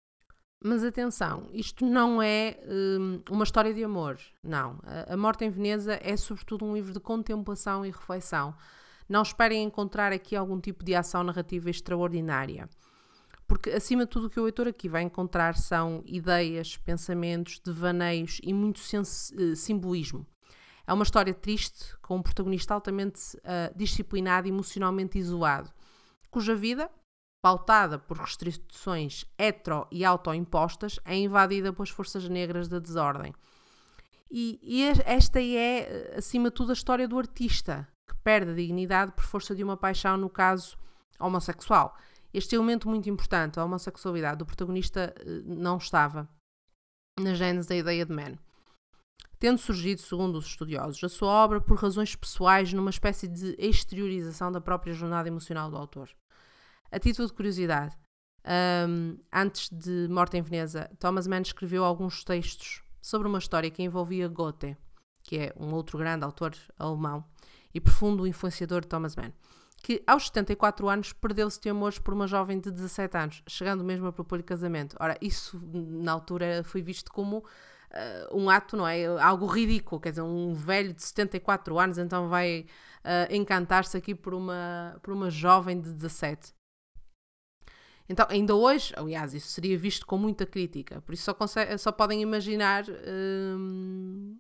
Mas 0.62 0.85
atenção, 0.85 1.49
isto 1.52 1.87
não 1.87 2.21
é 2.21 2.59
um, 2.66 3.23
uma 3.30 3.45
história 3.45 3.73
de 3.73 3.83
amor, 3.83 4.19
não. 4.42 4.78
A, 5.09 5.16
Morte 5.16 5.45
em 5.45 5.49
Veneza 5.49 5.99
é 6.02 6.16
sobretudo 6.16 6.64
um 6.66 6.75
livro 6.75 6.92
de 6.92 7.00
contemplação 7.00 7.87
e 7.87 7.90
reflexão. 7.90 8.54
Não 9.09 9.23
esperem 9.23 9.62
encontrar 9.62 10.12
aqui 10.12 10.37
algum 10.37 10.61
tipo 10.61 10.85
de 10.85 10.95
ação 10.95 11.23
narrativa 11.25 11.71
extraordinária. 11.71 12.69
Porque, 13.47 13.71
acima 13.71 14.04
de 14.04 14.11
tudo, 14.11 14.26
o 14.26 14.30
que 14.30 14.38
o 14.38 14.45
leitor 14.45 14.69
aqui 14.69 14.88
vai 14.88 15.02
encontrar 15.02 15.57
são 15.57 16.02
ideias, 16.04 16.76
pensamentos, 16.76 17.59
devaneios 17.59 18.38
e 18.42 18.52
muito 18.52 18.76
uh, 18.76 19.57
simbolismo. 19.57 20.26
É 20.87 20.92
uma 20.92 21.04
história 21.04 21.33
triste, 21.33 21.97
com 22.02 22.16
um 22.16 22.23
protagonista 22.23 22.75
altamente 22.75 23.37
uh, 23.38 23.76
disciplinado 23.76 24.47
e 24.47 24.50
emocionalmente 24.50 25.19
isolado, 25.19 25.71
cuja 26.30 26.54
vida, 26.54 26.90
pautada 27.42 27.99
por 27.99 28.18
restrições 28.18 29.25
hetero 29.38 29.87
e 29.90 30.04
autoimpostas, 30.04 31.00
é 31.04 31.16
invadida 31.16 31.72
pelas 31.72 31.90
forças 31.90 32.28
negras 32.28 32.68
da 32.68 32.78
desordem. 32.78 33.34
E, 34.30 34.60
e, 34.62 34.82
esta 35.04 35.42
é, 35.42 36.14
acima 36.16 36.50
de 36.50 36.54
tudo, 36.54 36.70
a 36.70 36.75
história 36.75 37.08
do 37.08 37.18
artista, 37.18 37.88
que 38.08 38.14
perde 38.22 38.52
a 38.52 38.54
dignidade 38.54 39.12
por 39.12 39.25
força 39.25 39.54
de 39.54 39.64
uma 39.64 39.76
paixão, 39.76 40.16
no 40.16 40.30
caso 40.30 40.78
homossexual. 41.18 41.96
Este 42.32 42.54
elemento 42.54 42.88
muito 42.88 43.10
importante, 43.10 43.58
a 43.58 43.64
homossexualidade 43.64 44.38
do 44.38 44.46
protagonista, 44.46 45.12
eh, 45.18 45.42
não 45.44 45.78
estava 45.78 46.28
na 47.18 47.34
gênese 47.34 47.68
da 47.68 47.75
ideia 47.75 48.06
de 48.06 48.12
man. 48.12 48.38
Tendo 49.40 49.58
surgido, 49.58 50.00
segundo 50.00 50.37
os 50.37 50.46
estudiosos, 50.46 51.02
a 51.02 51.08
sua 51.08 51.30
obra 51.30 51.60
por 51.60 51.76
razões 51.76 52.14
pessoais 52.14 52.72
numa 52.72 52.90
espécie 52.90 53.26
de 53.26 53.56
exteriorização 53.58 54.52
da 54.52 54.60
própria 54.60 54.92
jornada 54.92 55.28
emocional 55.28 55.70
do 55.70 55.76
autor. 55.76 56.10
A 56.92 56.99
título 56.99 57.28
de 57.28 57.35
curiosidade, 57.35 57.97
um, 58.88 59.16
antes 59.32 59.70
de 59.70 60.09
Morte 60.11 60.37
em 60.37 60.42
Veneza, 60.42 60.90
Thomas 60.99 61.28
Mann 61.28 61.42
escreveu 61.42 61.85
alguns 61.85 62.25
textos 62.25 62.82
sobre 63.00 63.28
uma 63.28 63.38
história 63.38 63.70
que 63.70 63.80
envolvia 63.80 64.26
Goethe, 64.26 64.76
que 65.23 65.38
é 65.38 65.54
um 65.56 65.73
outro 65.73 65.97
grande 65.97 66.25
autor 66.25 66.52
alemão 66.76 67.25
e 67.73 67.80
profundo 67.80 68.26
influenciador 68.26 68.80
de 68.80 68.88
Thomas 68.88 69.14
Mann, 69.14 69.32
que 69.85 70.02
aos 70.04 70.26
74 70.26 70.88
anos 70.88 71.12
perdeu-se 71.12 71.61
de 71.61 71.70
amores 71.70 72.00
por 72.00 72.12
uma 72.12 72.26
jovem 72.26 72.59
de 72.59 72.73
17 72.73 73.16
anos, 73.16 73.42
chegando 73.47 73.85
mesmo 73.85 74.09
a 74.09 74.12
propor-lhe 74.12 74.42
casamento. 74.42 74.97
Ora, 74.99 75.16
isso 75.20 75.61
na 75.73 76.11
altura 76.11 76.64
foi 76.64 76.82
visto 76.82 77.12
como 77.12 77.38
uh, 77.38 78.37
um 78.37 78.50
ato, 78.50 78.76
não 78.76 78.88
é? 78.88 79.06
Algo 79.06 79.47
ridículo, 79.47 80.00
quer 80.00 80.11
dizer, 80.11 80.23
um 80.23 80.54
velho 80.54 80.92
de 80.92 81.04
74 81.04 81.78
anos 81.78 81.99
então 81.99 82.28
vai 82.28 82.66
uh, 83.04 83.32
encantar-se 83.32 83.97
aqui 83.97 84.12
por 84.12 84.35
uma, 84.35 84.99
por 85.04 85.14
uma 85.14 85.30
jovem 85.30 85.80
de 85.80 85.92
17. 85.92 86.59
Então, 88.11 88.26
ainda 88.29 88.57
hoje, 88.57 88.93
aliás, 88.97 89.35
isso 89.35 89.47
seria 89.47 89.79
visto 89.79 90.05
com 90.05 90.19
muita 90.19 90.45
crítica, 90.45 91.00
por 91.02 91.14
isso 91.14 91.23
só, 91.23 91.33
consegue, 91.33 91.79
só 91.79 91.93
podem 91.93 92.21
imaginar 92.21 92.85
hum, 93.07 94.37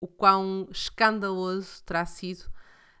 o 0.00 0.06
quão 0.06 0.68
escandaloso 0.70 1.82
terá 1.84 2.06
sido 2.06 2.42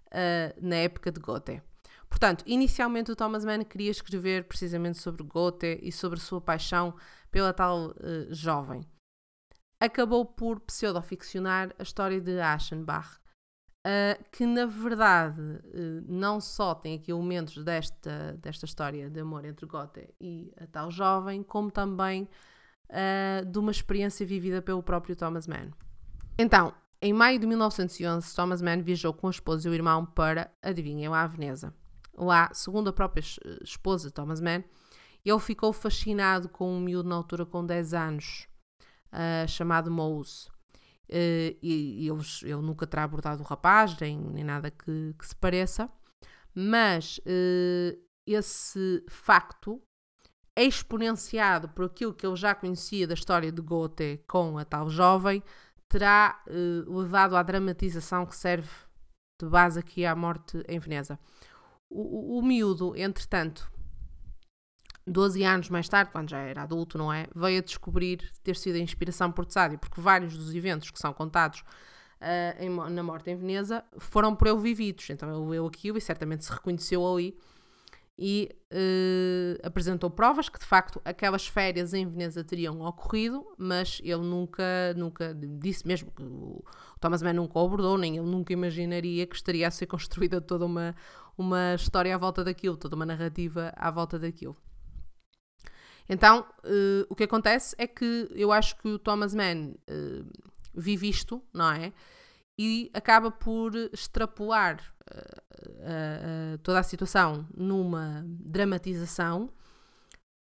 uh, 0.08 0.52
na 0.60 0.74
época 0.74 1.12
de 1.12 1.20
Goethe. 1.20 1.62
Portanto, 2.08 2.42
inicialmente 2.44 3.12
o 3.12 3.14
Thomas 3.14 3.44
Mann 3.44 3.62
queria 3.62 3.92
escrever 3.92 4.48
precisamente 4.48 4.98
sobre 4.98 5.22
Goethe 5.22 5.78
e 5.80 5.92
sobre 5.92 6.18
a 6.18 6.22
sua 6.22 6.40
paixão 6.40 6.92
pela 7.30 7.52
tal 7.52 7.90
uh, 7.90 8.34
jovem. 8.34 8.84
Acabou 9.78 10.26
por 10.26 10.58
pseudoficcionar 10.58 11.72
a 11.78 11.84
história 11.84 12.20
de 12.20 12.40
Aschenbach, 12.40 13.19
Uh, 13.80 14.22
que 14.30 14.44
na 14.44 14.66
verdade 14.66 15.40
uh, 15.40 16.04
não 16.06 16.38
só 16.38 16.74
tem 16.74 16.96
aqui 16.96 17.10
elementos 17.10 17.64
desta, 17.64 18.36
desta 18.38 18.66
história 18.66 19.08
de 19.08 19.20
amor 19.20 19.46
entre 19.46 19.64
Goethe 19.64 20.06
e 20.20 20.52
a 20.60 20.66
tal 20.66 20.90
jovem, 20.90 21.42
como 21.42 21.70
também 21.70 22.28
uh, 22.90 23.46
de 23.46 23.58
uma 23.58 23.70
experiência 23.70 24.26
vivida 24.26 24.60
pelo 24.60 24.82
próprio 24.82 25.16
Thomas 25.16 25.46
Mann. 25.46 25.70
Então, 26.38 26.74
em 27.00 27.14
maio 27.14 27.38
de 27.38 27.46
1911, 27.46 28.36
Thomas 28.36 28.60
Mann 28.60 28.82
viajou 28.82 29.14
com 29.14 29.28
a 29.28 29.30
esposa 29.30 29.66
e 29.66 29.70
o 29.70 29.74
irmão 29.74 30.04
para, 30.04 30.52
adivinhem 30.62 31.08
lá, 31.08 31.22
a 31.22 31.26
Veneza. 31.26 31.72
Lá, 32.14 32.50
segundo 32.52 32.90
a 32.90 32.92
própria 32.92 33.24
esposa 33.62 34.08
de 34.08 34.14
Thomas 34.14 34.42
Mann, 34.42 34.62
ele 35.24 35.40
ficou 35.40 35.72
fascinado 35.72 36.50
com 36.50 36.70
um 36.70 36.80
miúdo 36.80 37.08
na 37.08 37.14
altura 37.14 37.46
com 37.46 37.64
10 37.64 37.94
anos, 37.94 38.46
chamado 39.48 39.90
Mose 39.90 40.48
Uh, 41.10 41.58
e, 41.60 42.04
e 42.04 42.08
eles, 42.08 42.40
ele 42.44 42.62
nunca 42.62 42.86
terá 42.86 43.02
abordado 43.02 43.42
o 43.42 43.44
rapaz, 43.46 43.98
nem, 43.98 44.16
nem 44.16 44.44
nada 44.44 44.70
que, 44.70 45.12
que, 45.18 45.26
se 45.26 45.34
pareça, 45.34 45.90
mas 46.54 47.18
uh, 47.18 47.98
esse 48.24 49.04
facto 49.08 49.82
é 50.56 50.62
exponenciado 50.62 51.68
por 51.70 51.86
aquilo 51.86 52.14
que 52.14 52.24
ele 52.24 52.36
já 52.36 52.54
conhecia 52.54 53.08
da 53.08 53.14
história 53.14 53.50
de 53.50 53.60
Goethe 53.60 54.22
com 54.28 54.56
a 54.56 54.64
tal 54.64 54.88
jovem, 54.88 55.42
terá 55.88 56.40
uh, 56.46 56.98
levado 57.00 57.34
à 57.34 57.42
dramatização 57.42 58.24
que 58.24 58.36
serve 58.36 58.70
de 59.42 59.48
base 59.48 59.80
aqui 59.80 60.06
à 60.06 60.14
morte 60.14 60.62
em 60.68 60.78
Veneza. 60.78 61.18
O, 61.90 62.36
o, 62.36 62.38
o 62.38 62.42
miúdo, 62.42 62.94
entretanto, 62.96 63.68
12 65.10 65.42
anos 65.42 65.68
mais 65.68 65.88
tarde, 65.88 66.10
quando 66.12 66.30
já 66.30 66.38
era 66.38 66.62
adulto, 66.62 66.96
não 66.96 67.12
é? 67.12 67.26
Veio 67.34 67.58
a 67.58 67.62
descobrir 67.62 68.30
ter 68.42 68.56
sido 68.56 68.76
a 68.76 68.78
inspiração 68.78 69.30
por 69.32 69.44
Tsadio, 69.44 69.78
porque 69.78 70.00
vários 70.00 70.36
dos 70.36 70.54
eventos 70.54 70.90
que 70.90 70.98
são 70.98 71.12
contados 71.12 71.60
uh, 72.20 72.62
em, 72.62 72.70
na 72.92 73.02
morte 73.02 73.30
em 73.30 73.36
Veneza 73.36 73.84
foram 73.98 74.34
por 74.34 74.46
ele 74.46 74.60
vividos. 74.60 75.10
Então 75.10 75.28
ele 75.28 75.50
leu 75.50 75.66
aquilo 75.66 75.98
e 75.98 76.00
certamente 76.00 76.44
se 76.44 76.52
reconheceu 76.52 77.06
ali 77.06 77.36
e 78.22 78.50
uh, 78.70 79.66
apresentou 79.66 80.10
provas 80.10 80.50
que 80.50 80.58
de 80.58 80.64
facto 80.66 81.00
aquelas 81.06 81.46
férias 81.46 81.94
em 81.94 82.06
Veneza 82.06 82.44
teriam 82.44 82.82
ocorrido, 82.82 83.46
mas 83.56 83.98
ele 84.04 84.22
nunca, 84.22 84.92
nunca 84.94 85.34
disse 85.34 85.86
mesmo 85.86 86.10
que 86.12 86.22
o 86.22 86.62
Thomas 87.00 87.22
Mann 87.22 87.32
nunca 87.32 87.58
abordou, 87.58 87.96
nem 87.96 88.18
ele 88.18 88.26
nunca 88.26 88.52
imaginaria 88.52 89.26
que 89.26 89.34
estaria 89.34 89.66
a 89.66 89.70
ser 89.70 89.86
construída 89.86 90.38
toda 90.38 90.66
uma, 90.66 90.94
uma 91.36 91.74
história 91.74 92.14
à 92.14 92.18
volta 92.18 92.44
daquilo, 92.44 92.76
toda 92.76 92.94
uma 92.94 93.06
narrativa 93.06 93.72
à 93.74 93.90
volta 93.90 94.18
daquilo. 94.18 94.54
Então, 96.12 96.40
uh, 96.64 97.06
o 97.08 97.14
que 97.14 97.22
acontece 97.22 97.72
é 97.78 97.86
que 97.86 98.28
eu 98.32 98.50
acho 98.50 98.76
que 98.78 98.88
o 98.88 98.98
Thomas 98.98 99.32
Mann 99.32 99.74
uh, 99.88 100.26
vive 100.74 101.08
isto, 101.08 101.40
não 101.54 101.70
é? 101.70 101.92
E 102.58 102.90
acaba 102.92 103.30
por 103.30 103.76
extrapolar 103.92 104.82
uh, 105.08 106.58
toda 106.64 106.80
a 106.80 106.82
situação 106.82 107.46
numa 107.56 108.24
dramatização, 108.26 109.52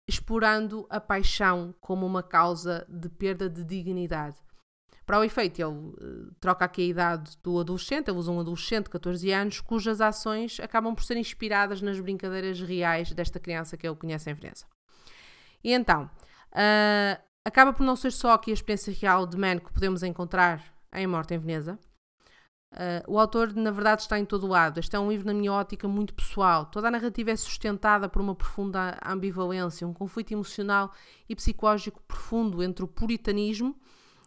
explorando 0.08 0.86
a 0.88 0.98
paixão 0.98 1.74
como 1.82 2.06
uma 2.06 2.22
causa 2.22 2.86
de 2.88 3.10
perda 3.10 3.46
de 3.50 3.62
dignidade. 3.62 4.38
Para 5.04 5.18
o 5.18 5.24
efeito, 5.24 5.60
ele 5.60 6.32
troca 6.40 6.64
aqui 6.64 6.80
a 6.80 6.86
idade 6.86 7.36
do 7.42 7.60
adolescente, 7.60 8.08
ele 8.08 8.16
usa 8.16 8.30
um 8.30 8.40
adolescente 8.40 8.84
de 8.84 8.90
14 8.90 9.30
anos, 9.32 9.60
cujas 9.60 10.00
ações 10.00 10.58
acabam 10.60 10.94
por 10.94 11.04
ser 11.04 11.18
inspiradas 11.18 11.82
nas 11.82 12.00
brincadeiras 12.00 12.58
reais 12.58 13.12
desta 13.12 13.38
criança 13.38 13.76
que 13.76 13.86
ele 13.86 13.96
conhece 13.96 14.30
em 14.30 14.34
Veneza. 14.34 14.64
E 15.62 15.72
então, 15.72 16.04
uh, 16.52 17.22
acaba 17.44 17.72
por 17.72 17.84
não 17.84 17.96
ser 17.96 18.12
só 18.12 18.32
aqui 18.32 18.50
a 18.50 18.54
experiência 18.54 18.92
real 18.92 19.26
de 19.26 19.36
Man 19.36 19.58
que 19.58 19.72
podemos 19.72 20.02
encontrar 20.02 20.62
em 20.92 21.06
Morte 21.06 21.34
em 21.34 21.38
Veneza. 21.38 21.78
Uh, 22.72 23.04
o 23.06 23.18
autor, 23.18 23.54
na 23.54 23.70
verdade, 23.70 24.02
está 24.02 24.18
em 24.18 24.24
todo 24.24 24.46
lado. 24.46 24.80
Este 24.80 24.96
é 24.96 24.98
um 24.98 25.10
livro, 25.10 25.26
na 25.26 25.34
minha 25.34 25.52
ótica, 25.52 25.86
muito 25.86 26.14
pessoal. 26.14 26.66
Toda 26.66 26.88
a 26.88 26.90
narrativa 26.90 27.30
é 27.30 27.36
sustentada 27.36 28.08
por 28.08 28.22
uma 28.22 28.34
profunda 28.34 28.98
ambivalência, 29.04 29.86
um 29.86 29.92
conflito 29.92 30.32
emocional 30.32 30.90
e 31.28 31.36
psicológico 31.36 32.02
profundo 32.08 32.62
entre 32.62 32.82
o 32.84 32.88
puritanismo 32.88 33.76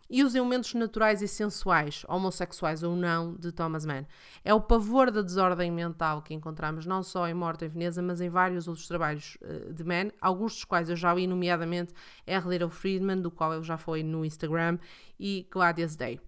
e 0.09 0.24
os 0.24 0.35
elementos 0.35 0.74
naturais 0.74 1.21
e 1.21 1.27
sensuais, 1.27 2.05
homossexuais 2.07 2.83
ou 2.83 2.95
não, 2.95 3.33
de 3.35 3.51
Thomas 3.51 3.85
Mann. 3.85 4.05
É 4.43 4.53
o 4.53 4.62
pavor 4.62 5.09
da 5.09 5.21
desordem 5.21 5.71
mental 5.71 6.21
que 6.21 6.33
encontramos 6.33 6.85
não 6.85 7.01
só 7.01 7.27
em 7.27 7.33
Morte 7.33 7.65
em 7.65 7.67
Veneza, 7.67 8.01
mas 8.01 8.21
em 8.21 8.29
vários 8.29 8.67
outros 8.67 8.88
trabalhos 8.88 9.38
uh, 9.41 9.74
de 9.74 9.83
Mann, 9.83 10.12
alguns 10.21 10.53
dos 10.53 10.65
quais 10.65 10.89
eu 10.89 10.95
já 10.95 11.13
li, 11.13 11.25
nomeadamente 11.25 11.93
R. 12.25 12.50
Little 12.50 12.69
Friedman, 12.69 13.21
do 13.21 13.31
qual 13.31 13.53
eu 13.53 13.63
já 13.63 13.77
falei 13.77 14.03
no 14.03 14.24
Instagram, 14.24 14.77
e 15.19 15.47
Gladius 15.51 15.95
Day. 15.95 16.19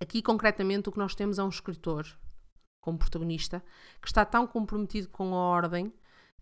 Aqui, 0.00 0.22
concretamente, 0.22 0.88
o 0.88 0.92
que 0.92 0.98
nós 0.98 1.14
temos 1.14 1.38
é 1.38 1.42
um 1.42 1.48
escritor, 1.48 2.06
como 2.80 2.98
protagonista, 2.98 3.62
que 4.00 4.08
está 4.08 4.24
tão 4.24 4.46
comprometido 4.46 5.08
com 5.08 5.34
a 5.34 5.38
ordem 5.38 5.92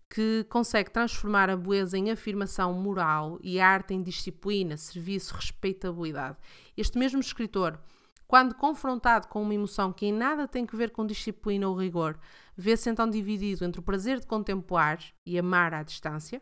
que 0.09 0.45
consegue 0.49 0.91
transformar 0.91 1.49
a 1.49 1.57
beleza 1.57 1.97
em 1.97 2.11
afirmação 2.11 2.73
moral 2.73 3.39
e 3.41 3.59
a 3.59 3.67
arte 3.67 3.93
em 3.93 4.01
disciplina, 4.01 4.77
serviço, 4.77 5.35
respeitabilidade. 5.35 6.37
Este 6.77 6.97
mesmo 6.97 7.19
escritor, 7.19 7.79
quando 8.27 8.55
confrontado 8.55 9.27
com 9.27 9.41
uma 9.41 9.53
emoção 9.53 9.91
que 9.91 10.05
em 10.05 10.13
nada 10.13 10.47
tem 10.47 10.65
que 10.65 10.75
ver 10.75 10.91
com 10.91 11.05
disciplina 11.05 11.67
ou 11.67 11.75
rigor, 11.75 12.19
vê-se 12.55 12.89
então 12.89 13.09
dividido 13.09 13.65
entre 13.65 13.79
o 13.79 13.83
prazer 13.83 14.19
de 14.19 14.27
contemplar 14.27 14.99
e 15.25 15.37
amar 15.37 15.73
à 15.73 15.83
distância 15.83 16.41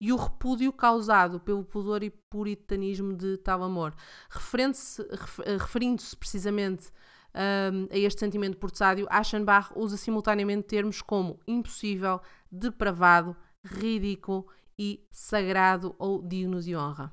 e 0.00 0.12
o 0.12 0.16
repúdio 0.16 0.72
causado 0.72 1.38
pelo 1.38 1.64
pudor 1.64 2.02
e 2.02 2.10
puritanismo 2.10 3.14
de 3.14 3.36
tal 3.38 3.62
amor, 3.62 3.94
referindo-se 4.28 6.16
precisamente 6.16 6.90
um, 7.34 7.88
a 7.90 7.96
este 7.96 8.20
sentimento 8.20 8.58
portádio, 8.58 9.06
Aschenbach 9.10 9.70
usa 9.74 9.96
simultaneamente 9.96 10.68
termos 10.68 11.00
como 11.00 11.40
impossível, 11.46 12.20
depravado, 12.50 13.36
ridículo 13.64 14.46
e 14.78 15.06
sagrado 15.10 15.94
ou 15.98 16.22
digno 16.22 16.60
de 16.60 16.76
honra. 16.76 17.12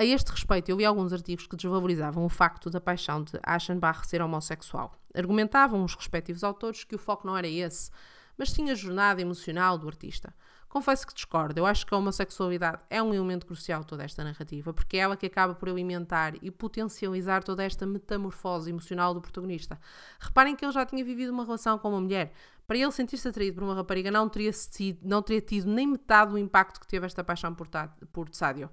A 0.00 0.04
este 0.04 0.30
respeito, 0.30 0.70
eu 0.70 0.76
vi 0.76 0.84
alguns 0.84 1.12
artigos 1.12 1.46
que 1.46 1.56
desvalorizavam 1.56 2.24
o 2.24 2.28
facto 2.28 2.68
da 2.70 2.80
paixão 2.80 3.22
de 3.22 3.38
Aschenbach 3.42 4.06
ser 4.06 4.20
homossexual. 4.20 4.98
Argumentavam 5.14 5.84
os 5.84 5.94
respectivos 5.94 6.42
autores 6.42 6.82
que 6.82 6.96
o 6.96 6.98
foco 6.98 7.26
não 7.26 7.36
era 7.36 7.46
esse, 7.46 7.90
mas 8.36 8.50
sim 8.50 8.70
a 8.70 8.74
jornada 8.74 9.20
emocional 9.20 9.78
do 9.78 9.86
artista. 9.86 10.34
Confesso 10.72 11.06
que 11.06 11.12
discordo. 11.12 11.60
Eu 11.60 11.66
acho 11.66 11.86
que 11.86 11.92
a 11.92 11.98
homossexualidade 11.98 12.80
é 12.88 13.02
um 13.02 13.12
elemento 13.12 13.44
crucial 13.44 13.82
de 13.82 13.88
toda 13.88 14.04
esta 14.04 14.24
narrativa, 14.24 14.72
porque 14.72 14.96
é 14.96 15.00
ela 15.00 15.18
que 15.18 15.26
acaba 15.26 15.54
por 15.54 15.68
alimentar 15.68 16.32
e 16.40 16.50
potencializar 16.50 17.42
toda 17.42 17.62
esta 17.62 17.84
metamorfose 17.84 18.70
emocional 18.70 19.12
do 19.12 19.20
protagonista. 19.20 19.78
Reparem 20.18 20.56
que 20.56 20.64
ele 20.64 20.72
já 20.72 20.86
tinha 20.86 21.04
vivido 21.04 21.30
uma 21.30 21.44
relação 21.44 21.78
com 21.78 21.90
uma 21.90 22.00
mulher. 22.00 22.32
Para 22.66 22.78
ele 22.78 22.90
sentir-se 22.90 23.28
atraído 23.28 23.56
por 23.56 23.64
uma 23.64 23.74
rapariga 23.74 24.10
não 24.10 24.30
teria, 24.30 24.50
sido, 24.50 24.98
não 25.06 25.20
teria 25.20 25.42
tido 25.42 25.70
nem 25.70 25.86
metade 25.86 26.30
do 26.30 26.38
impacto 26.38 26.80
que 26.80 26.86
teve 26.86 27.04
esta 27.04 27.22
paixão 27.22 27.54
por, 27.54 27.68
por 28.10 28.30
Tsadio. 28.30 28.68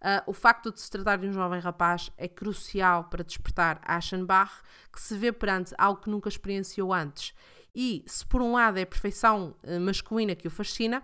Uh, 0.00 0.30
o 0.30 0.32
facto 0.32 0.72
de 0.72 0.80
se 0.80 0.90
tratar 0.90 1.18
de 1.18 1.26
um 1.26 1.34
jovem 1.34 1.60
rapaz 1.60 2.10
é 2.16 2.28
crucial 2.28 3.04
para 3.04 3.22
despertar 3.22 3.78
Aschenbach, 3.84 4.62
que 4.90 4.98
se 4.98 5.18
vê 5.18 5.30
perante 5.30 5.74
algo 5.76 6.00
que 6.00 6.08
nunca 6.08 6.30
experienciou 6.30 6.94
antes. 6.94 7.34
E 7.74 8.02
se 8.06 8.24
por 8.24 8.40
um 8.40 8.52
lado 8.52 8.78
é 8.78 8.82
a 8.84 8.86
perfeição 8.86 9.54
uh, 9.62 9.78
masculina 9.78 10.34
que 10.34 10.48
o 10.48 10.50
fascina, 10.50 11.02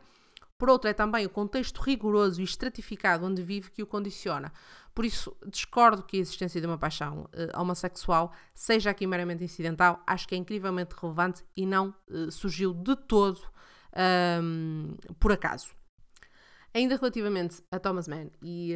por 0.59 0.69
outro, 0.69 0.91
é 0.91 0.93
também 0.93 1.25
o 1.25 1.31
contexto 1.31 1.81
rigoroso 1.81 2.41
e 2.41 2.45
estratificado 2.45 3.25
onde 3.25 3.41
vive 3.43 3.71
que 3.71 3.83
o 3.83 3.87
condiciona. 3.87 4.53
Por 4.93 5.05
isso, 5.05 5.35
discordo 5.47 6.03
que 6.03 6.17
a 6.17 6.21
existência 6.21 6.61
de 6.61 6.67
uma 6.67 6.77
paixão 6.77 7.31
uh, 7.33 7.61
homossexual 7.61 8.33
seja 8.53 8.91
aqui 8.91 9.07
meramente 9.07 9.45
incidental. 9.45 10.03
Acho 10.05 10.27
que 10.27 10.35
é 10.35 10.39
incrivelmente 10.39 10.97
relevante 11.01 11.45
e 11.57 11.65
não 11.65 11.95
uh, 12.11 12.33
surgiu 12.33 12.75
de 12.75 12.97
todo 12.97 13.41
um, 14.43 14.97
por 15.21 15.31
acaso. 15.31 15.69
Ainda 16.75 16.97
relativamente 16.97 17.63
a 17.71 17.79
Thomas 17.79 18.09
Mann, 18.09 18.29
e, 18.43 18.75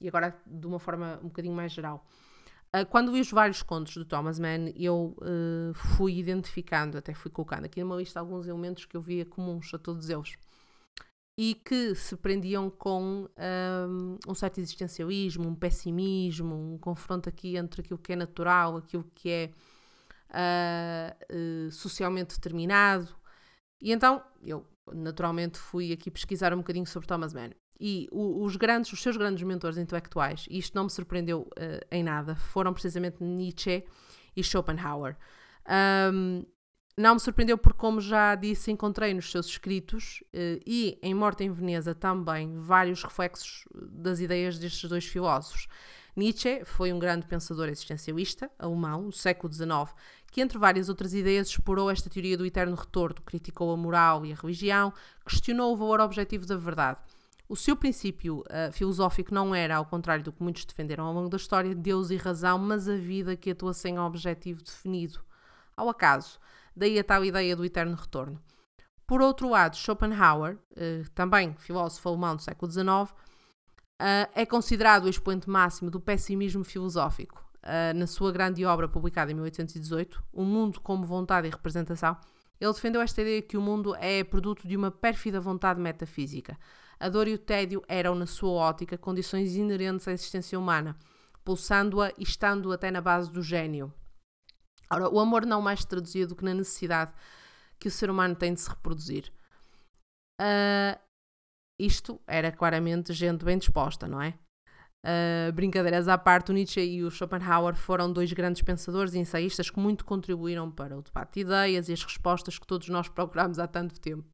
e 0.00 0.08
agora 0.08 0.36
de 0.44 0.66
uma 0.66 0.78
forma 0.78 1.18
um 1.22 1.28
bocadinho 1.28 1.54
mais 1.54 1.70
geral, 1.70 2.04
uh, 2.74 2.84
quando 2.86 3.12
vi 3.12 3.20
os 3.20 3.30
vários 3.30 3.62
contos 3.62 3.94
do 3.94 4.04
Thomas 4.04 4.40
Mann, 4.40 4.72
eu 4.74 5.16
fui 5.74 6.18
identificando, 6.18 6.98
até 6.98 7.14
fui 7.14 7.30
colocando 7.30 7.66
aqui 7.66 7.80
numa 7.80 7.94
lista 7.94 8.18
alguns 8.18 8.48
elementos 8.48 8.84
que 8.84 8.96
eu 8.96 9.00
via 9.00 9.24
comuns 9.24 9.72
a 9.72 9.78
todos 9.78 10.10
eles 10.10 10.36
e 11.38 11.54
que 11.54 11.94
se 11.94 12.16
prendiam 12.16 12.68
com 12.68 13.28
um, 13.38 14.18
um, 14.28 14.34
certo 14.34 14.58
existencialismo, 14.58 15.48
um 15.48 15.54
pessimismo, 15.54 16.74
um 16.74 16.78
confronto 16.78 17.28
aqui 17.28 17.56
entre 17.56 17.80
aquilo 17.80 17.98
que 17.98 18.12
é 18.12 18.16
natural, 18.16 18.76
aquilo 18.76 19.10
que 19.14 19.30
é 19.30 19.50
uh, 20.30 21.70
socialmente 21.70 22.34
determinado. 22.34 23.08
E 23.80 23.92
então 23.92 24.22
eu 24.42 24.66
naturalmente 24.92 25.58
fui 25.58 25.92
aqui 25.92 26.10
pesquisar 26.10 26.52
um 26.52 26.58
bocadinho 26.58 26.86
sobre 26.86 27.08
Thomas 27.08 27.32
Mann. 27.32 27.50
E 27.82 28.06
os 28.12 28.56
grandes, 28.56 28.92
os 28.92 29.00
seus 29.00 29.16
grandes 29.16 29.42
mentores 29.42 29.78
intelectuais, 29.78 30.44
e 30.50 30.58
isto 30.58 30.74
não 30.74 30.84
me 30.84 30.90
surpreendeu 30.90 31.48
uh, 31.56 31.86
em 31.90 32.02
nada, 32.02 32.36
foram 32.36 32.74
precisamente 32.74 33.24
Nietzsche 33.24 33.82
e 34.36 34.44
Schopenhauer. 34.44 35.16
Um, 36.12 36.44
não 36.96 37.14
me 37.14 37.20
surpreendeu 37.20 37.56
porque, 37.56 37.78
como 37.78 38.00
já 38.00 38.34
disse, 38.34 38.70
encontrei 38.70 39.14
nos 39.14 39.30
seus 39.30 39.46
escritos 39.46 40.22
eh, 40.32 40.60
e 40.66 40.98
em 41.02 41.14
Morte 41.14 41.44
em 41.44 41.50
Veneza 41.50 41.94
também 41.94 42.58
vários 42.60 43.02
reflexos 43.02 43.64
das 43.74 44.20
ideias 44.20 44.58
destes 44.58 44.88
dois 44.88 45.06
filósofos. 45.06 45.68
Nietzsche 46.16 46.64
foi 46.64 46.92
um 46.92 46.98
grande 46.98 47.26
pensador 47.26 47.68
existencialista 47.68 48.50
alemão 48.58 49.08
do 49.08 49.16
século 49.16 49.52
XIX 49.52 49.94
que, 50.30 50.40
entre 50.40 50.58
várias 50.58 50.88
outras 50.88 51.14
ideias, 51.14 51.48
explorou 51.48 51.90
esta 51.90 52.10
teoria 52.10 52.36
do 52.36 52.46
eterno 52.46 52.76
retorno, 52.76 53.16
criticou 53.24 53.72
a 53.72 53.76
moral 53.76 54.24
e 54.26 54.32
a 54.32 54.36
religião, 54.36 54.92
questionou 55.24 55.72
o 55.72 55.76
valor 55.76 56.00
objetivo 56.00 56.46
da 56.46 56.56
verdade. 56.56 57.00
O 57.48 57.56
seu 57.56 57.74
princípio 57.74 58.40
uh, 58.40 58.72
filosófico 58.72 59.34
não 59.34 59.52
era, 59.52 59.76
ao 59.76 59.84
contrário 59.84 60.22
do 60.22 60.32
que 60.32 60.42
muitos 60.42 60.64
defenderam 60.64 61.04
ao 61.04 61.12
longo 61.12 61.28
da 61.28 61.36
história, 61.36 61.74
Deus 61.74 62.10
e 62.10 62.16
razão, 62.16 62.58
mas 62.58 62.88
a 62.88 62.94
vida 62.94 63.34
que 63.34 63.50
atua 63.50 63.74
sem 63.74 63.98
um 63.98 64.04
objetivo 64.04 64.62
definido. 64.62 65.20
Ao 65.76 65.88
acaso, 65.88 66.38
daí 66.74 66.98
a 66.98 67.04
tal 67.04 67.24
ideia 67.24 67.56
do 67.56 67.64
eterno 67.64 67.96
retorno. 67.96 68.40
Por 69.06 69.20
outro 69.20 69.48
lado, 69.48 69.76
Schopenhauer, 69.76 70.58
eh, 70.76 71.02
também 71.14 71.54
filósofo 71.56 72.08
alemão 72.08 72.36
do 72.36 72.42
século 72.42 72.70
XIX, 72.70 73.12
eh, 74.00 74.28
é 74.34 74.46
considerado 74.46 75.04
o 75.04 75.08
expoente 75.08 75.50
máximo 75.50 75.90
do 75.90 76.00
pessimismo 76.00 76.62
filosófico. 76.62 77.44
Eh, 77.62 77.92
na 77.92 78.06
sua 78.06 78.32
grande 78.32 78.64
obra 78.64 78.88
publicada 78.88 79.30
em 79.32 79.34
1818, 79.34 80.22
O 80.32 80.44
Mundo 80.44 80.80
como 80.80 81.04
Vontade 81.04 81.48
e 81.48 81.50
Representação, 81.50 82.16
ele 82.60 82.72
defendeu 82.72 83.00
esta 83.00 83.20
ideia 83.22 83.42
que 83.42 83.56
o 83.56 83.60
mundo 83.60 83.94
é 83.96 84.22
produto 84.22 84.68
de 84.68 84.76
uma 84.76 84.90
pérfida 84.90 85.40
vontade 85.40 85.80
metafísica. 85.80 86.58
A 86.98 87.08
dor 87.08 87.26
e 87.26 87.34
o 87.34 87.38
tédio 87.38 87.82
eram, 87.88 88.14
na 88.14 88.26
sua 88.26 88.50
ótica, 88.50 88.98
condições 88.98 89.56
inerentes 89.56 90.06
à 90.06 90.12
existência 90.12 90.58
humana, 90.58 90.94
pulsando-a 91.42 92.12
e 92.18 92.22
estando 92.22 92.70
até 92.70 92.90
na 92.90 93.00
base 93.00 93.30
do 93.30 93.42
gênio. 93.42 93.92
Ora, 94.92 95.08
o 95.08 95.20
amor 95.20 95.46
não 95.46 95.62
mais 95.62 95.84
traduzia 95.84 96.26
do 96.26 96.34
que 96.34 96.44
na 96.44 96.54
necessidade 96.54 97.12
que 97.78 97.88
o 97.88 97.90
ser 97.90 98.10
humano 98.10 98.34
tem 98.34 98.52
de 98.52 98.60
se 98.60 98.68
reproduzir. 98.68 99.32
Uh, 100.40 100.98
isto 101.78 102.20
era 102.26 102.52
claramente 102.52 103.12
gente 103.12 103.44
bem 103.44 103.56
disposta, 103.56 104.06
não 104.06 104.20
é? 104.20 104.34
Uh, 105.02 105.50
brincadeiras 105.52 106.08
à 106.08 106.18
parte, 106.18 106.50
o 106.50 106.54
Nietzsche 106.54 106.80
e 106.80 107.02
o 107.02 107.10
Schopenhauer 107.10 107.74
foram 107.74 108.12
dois 108.12 108.30
grandes 108.32 108.60
pensadores 108.60 109.14
e 109.14 109.18
ensaístas 109.18 109.70
que 109.70 109.80
muito 109.80 110.04
contribuíram 110.04 110.70
para 110.70 110.98
o 110.98 111.02
debate 111.02 111.34
de 111.34 111.40
ideias 111.40 111.88
e 111.88 111.92
as 111.92 112.02
respostas 112.02 112.58
que 112.58 112.66
todos 112.66 112.88
nós 112.90 113.08
procuramos 113.08 113.58
há 113.58 113.66
tanto 113.66 113.98
tempo. 113.98 114.28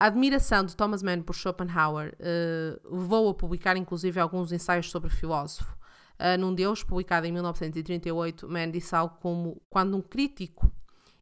A 0.00 0.06
admiração 0.06 0.64
de 0.64 0.74
Thomas 0.74 1.02
Mann 1.02 1.22
por 1.22 1.34
Schopenhauer 1.34 2.14
uh, 2.14 2.96
levou 2.96 3.28
a 3.28 3.34
publicar 3.34 3.76
inclusive 3.76 4.18
alguns 4.18 4.50
ensaios 4.50 4.90
sobre 4.90 5.08
o 5.08 5.14
filósofo. 5.14 5.76
Uh, 6.18 6.38
num 6.38 6.54
deles, 6.54 6.82
publicado 6.82 7.26
em 7.26 7.32
1938, 7.32 8.48
Mann 8.48 8.70
disse 8.70 8.94
algo 8.94 9.16
como: 9.20 9.60
Quando 9.68 9.96
um 9.96 10.02
crítico 10.02 10.70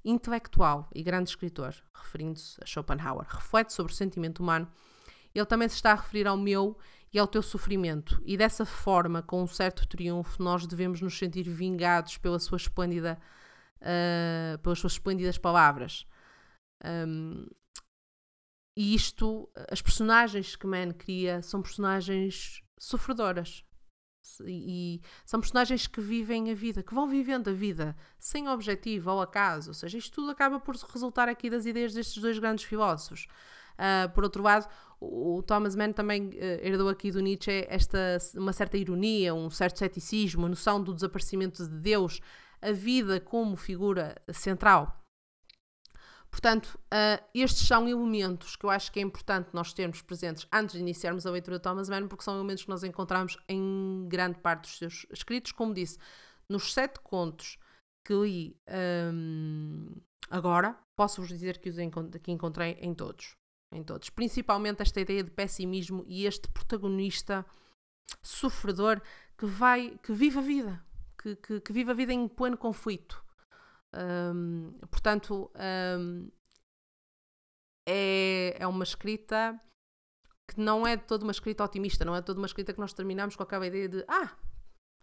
intelectual 0.04 0.88
e 0.94 1.02
grande 1.02 1.30
escritor, 1.30 1.74
referindo-se 1.94 2.58
a 2.62 2.66
Schopenhauer, 2.66 3.26
reflete 3.28 3.72
sobre 3.72 3.92
o 3.92 3.96
sentimento 3.96 4.40
humano, 4.40 4.68
ele 5.34 5.46
também 5.46 5.68
se 5.68 5.76
está 5.76 5.92
a 5.92 5.96
referir 5.96 6.26
ao 6.26 6.36
meu 6.36 6.76
e 7.12 7.18
ao 7.18 7.26
teu 7.26 7.42
sofrimento, 7.42 8.22
e 8.24 8.36
dessa 8.36 8.64
forma, 8.64 9.22
com 9.22 9.42
um 9.42 9.46
certo 9.46 9.86
triunfo, 9.86 10.42
nós 10.42 10.66
devemos 10.66 11.00
nos 11.00 11.18
sentir 11.18 11.42
vingados 11.42 12.16
pela 12.16 12.38
sua 12.38 12.56
esplêndida, 12.56 13.18
uh, 13.80 14.58
pelas 14.58 14.78
suas 14.78 14.94
esplêndidas 14.94 15.36
palavras. 15.36 16.06
Um, 16.84 17.46
e 18.76 18.94
isto, 18.94 19.50
as 19.70 19.82
personagens 19.82 20.56
que 20.56 20.66
Mann 20.66 20.92
cria 20.92 21.42
são 21.42 21.60
personagens 21.60 22.62
sofredoras, 22.78 23.62
e, 24.46 25.00
são 25.24 25.40
personagens 25.40 25.86
que 25.86 26.00
vivem 26.00 26.50
a 26.50 26.54
vida, 26.54 26.82
que 26.82 26.94
vão 26.94 27.08
vivendo 27.08 27.48
a 27.48 27.52
vida 27.52 27.96
sem 28.18 28.48
objetivo 28.48 29.10
ou 29.10 29.20
acaso, 29.20 29.70
ou 29.70 29.74
seja, 29.74 29.98
isto 29.98 30.14
tudo 30.14 30.30
acaba 30.30 30.60
por 30.60 30.76
resultar 30.76 31.28
aqui 31.28 31.50
das 31.50 31.66
ideias 31.66 31.92
destes 31.92 32.22
dois 32.22 32.38
grandes 32.38 32.64
filósofos. 32.64 33.26
Uh, 33.72 34.08
por 34.12 34.22
outro 34.22 34.42
lado, 34.42 34.68
o 35.00 35.42
Thomas 35.42 35.74
Mann 35.74 35.92
também 35.92 36.28
uh, 36.28 36.32
herdou 36.62 36.88
aqui 36.88 37.10
do 37.10 37.20
Nietzsche 37.20 37.66
esta, 37.68 38.18
uma 38.36 38.52
certa 38.52 38.76
ironia, 38.76 39.34
um 39.34 39.50
certo 39.50 39.78
ceticismo, 39.78 40.46
a 40.46 40.48
noção 40.48 40.82
do 40.82 40.94
desaparecimento 40.94 41.64
de 41.64 41.76
Deus, 41.76 42.20
a 42.60 42.70
vida 42.70 43.18
como 43.18 43.56
figura 43.56 44.14
central. 44.30 45.01
Portanto, 46.32 46.80
uh, 46.86 47.22
estes 47.34 47.68
são 47.68 47.86
elementos 47.86 48.56
que 48.56 48.64
eu 48.64 48.70
acho 48.70 48.90
que 48.90 48.98
é 48.98 49.02
importante 49.02 49.50
nós 49.52 49.74
termos 49.74 50.00
presentes 50.00 50.48
antes 50.50 50.74
de 50.74 50.80
iniciarmos 50.80 51.26
a 51.26 51.30
leitura 51.30 51.58
de 51.58 51.62
Thomas 51.62 51.90
Mann, 51.90 52.08
porque 52.08 52.24
são 52.24 52.34
elementos 52.34 52.64
que 52.64 52.70
nós 52.70 52.82
encontramos 52.82 53.36
em 53.46 54.06
grande 54.08 54.38
parte 54.38 54.62
dos 54.62 54.78
seus 54.78 55.06
escritos. 55.12 55.52
Como 55.52 55.74
disse, 55.74 55.98
nos 56.48 56.72
sete 56.72 56.98
contos 57.00 57.58
que 58.02 58.14
li 58.14 58.56
um, 59.12 59.88
agora, 60.30 60.76
posso-vos 60.96 61.28
dizer 61.28 61.58
que 61.58 61.68
os 61.68 61.76
que 62.22 62.32
encontrei 62.32 62.78
em 62.80 62.94
todos. 62.94 63.36
Em 63.70 63.82
todos. 63.84 64.08
Principalmente 64.08 64.82
esta 64.82 65.00
ideia 65.00 65.22
de 65.22 65.30
pessimismo 65.30 66.02
e 66.08 66.26
este 66.26 66.48
protagonista 66.48 67.44
sofredor 68.22 69.00
que 69.36 69.46
vai, 69.46 69.98
que 70.02 70.12
vive 70.12 70.38
a 70.38 70.42
vida, 70.42 70.84
que, 71.22 71.36
que, 71.36 71.60
que 71.60 71.72
vive 71.72 71.90
a 71.90 71.94
vida 71.94 72.12
em 72.12 72.26
pleno 72.26 72.56
conflito. 72.56 73.21
Portanto, 74.90 75.50
um, 75.98 76.30
é, 77.86 78.56
é 78.58 78.66
uma 78.66 78.84
escrita 78.84 79.60
que 80.48 80.60
não 80.60 80.86
é 80.86 80.96
toda 80.96 81.24
uma 81.24 81.32
escrita 81.32 81.64
otimista, 81.64 82.04
não 82.04 82.14
é 82.14 82.22
toda 82.22 82.38
uma 82.38 82.46
escrita 82.46 82.72
que 82.72 82.80
nós 82.80 82.92
terminamos 82.92 83.36
com 83.36 83.42
aquela 83.42 83.66
ideia 83.66 83.88
de 83.88 84.04
ah, 84.08 84.36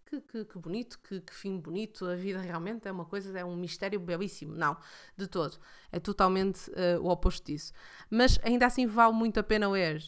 que, 0.10 0.22
que, 0.22 0.46
que 0.46 0.60
bonito, 0.60 1.00
que, 1.08 1.22
que, 1.22 1.34
fim 1.34 1.60
bonito, 1.60 2.06
a 2.06 2.16
vida 2.16 2.40
realmente 2.40 2.88
é 2.88 2.92
uma 2.92 3.06
coisa, 3.06 3.38
é 3.38 3.46
um 3.46 3.56
mistério 3.56 4.00
belíssimo. 4.00 4.56
Não, 4.56 4.76
de 5.16 5.28
todo. 5.28 5.58
É 5.92 6.00
totalmente 6.00 6.70
uh, 6.72 7.02
o 7.02 7.10
oposto 7.10 7.46
disso. 7.46 7.72
Mas 8.10 8.40
ainda 8.44 8.66
assim 8.66 8.88
vale 8.88 9.14
muito 9.14 9.40
a 9.40 9.44
pena 9.44 9.70
ler. 9.70 10.04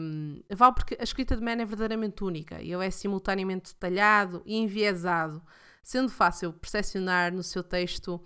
Um, 0.00 0.40
vale 0.54 0.74
porque 0.74 0.96
a 1.00 1.02
escrita 1.02 1.36
de 1.36 1.42
Man 1.42 1.60
é 1.60 1.64
verdadeiramente 1.64 2.22
única 2.22 2.62
e 2.62 2.72
ele 2.72 2.86
é 2.86 2.90
simultaneamente 2.90 3.72
detalhado 3.72 4.40
e 4.46 4.56
enviesado 4.56 5.42
sendo 5.82 6.08
fácil 6.08 6.52
percepcionar 6.52 7.32
no 7.32 7.42
seu 7.42 7.62
texto 7.62 8.22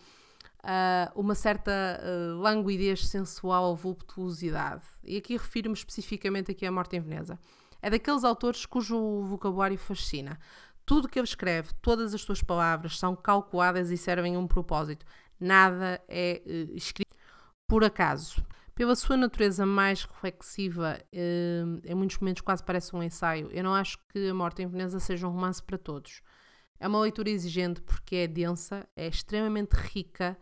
uh, 0.64 1.21
uma 1.21 1.35
certa 1.35 2.01
uh, 2.03 2.40
languidez 2.40 3.07
sensual 3.07 3.64
ou 3.64 3.77
voluptuosidade. 3.77 4.83
E 5.05 5.17
aqui 5.17 5.37
refiro-me 5.37 5.75
especificamente 5.75 6.51
aqui 6.51 6.67
à 6.67 6.73
Morte 6.73 6.97
em 6.97 7.01
Veneza. 7.01 7.38
É 7.81 7.90
daqueles 7.90 8.25
autores 8.25 8.64
cujo 8.64 9.23
vocabulário 9.25 9.79
fascina. 9.79 10.38
Tudo 10.87 11.09
que 11.09 11.19
ele 11.19 11.27
escreve, 11.27 11.73
todas 11.81 12.14
as 12.14 12.23
suas 12.23 12.43
palavras 12.43 12.99
são 12.99 13.14
calculadas 13.14 13.90
e 13.90 13.97
servem 13.97 14.37
um 14.37 14.47
propósito. 14.47 15.07
Nada 15.38 16.03
é 16.09 16.43
uh, 16.45 16.77
escrito 16.77 17.14
por 17.67 17.85
acaso. 17.85 18.45
Pela 18.75 18.97
sua 18.97 19.17
natureza 19.17 19.64
mais 19.64 20.05
reflexiva, 20.05 20.99
uh, 21.12 21.81
em 21.85 21.95
muitos 21.95 22.19
momentos 22.19 22.43
quase 22.43 22.64
parece 22.64 22.95
um 22.95 23.03
ensaio, 23.03 23.49
eu 23.53 23.62
não 23.62 23.73
acho 23.73 23.99
que 24.09 24.29
A 24.29 24.35
Morte 24.35 24.62
em 24.62 24.67
Veneza 24.67 24.99
seja 24.99 25.29
um 25.29 25.31
romance 25.31 25.62
para 25.62 25.79
todos. 25.79 26.21
É 26.79 26.89
uma 26.89 27.01
leitura 27.01 27.31
exigente 27.31 27.81
porque 27.81 28.17
é 28.17 28.27
densa, 28.27 28.87
é 28.97 29.07
extremamente 29.07 29.75
rica 29.75 30.37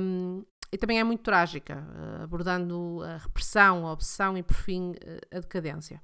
um, 0.00 0.44
e 0.72 0.78
também 0.78 0.98
é 0.98 1.04
muito 1.04 1.22
trágica, 1.22 1.86
uh, 1.86 2.22
abordando 2.24 3.00
a 3.04 3.18
repressão, 3.18 3.86
a 3.86 3.92
obsessão 3.92 4.36
e, 4.36 4.42
por 4.42 4.56
fim, 4.56 4.90
uh, 4.90 5.36
a 5.36 5.38
decadência. 5.38 6.02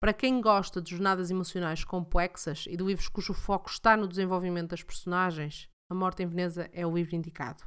Para 0.00 0.12
quem 0.12 0.40
gosta 0.40 0.82
de 0.82 0.90
jornadas 0.90 1.30
emocionais 1.30 1.84
complexas 1.84 2.66
e 2.68 2.76
de 2.76 2.82
livros 2.82 3.08
cujo 3.08 3.32
foco 3.32 3.70
está 3.70 3.96
no 3.96 4.08
desenvolvimento 4.08 4.70
das 4.70 4.82
personagens, 4.82 5.68
A 5.88 5.94
Morte 5.94 6.22
em 6.22 6.26
Veneza 6.26 6.68
é 6.72 6.84
o 6.84 6.94
livro 6.94 7.14
indicado. 7.14 7.62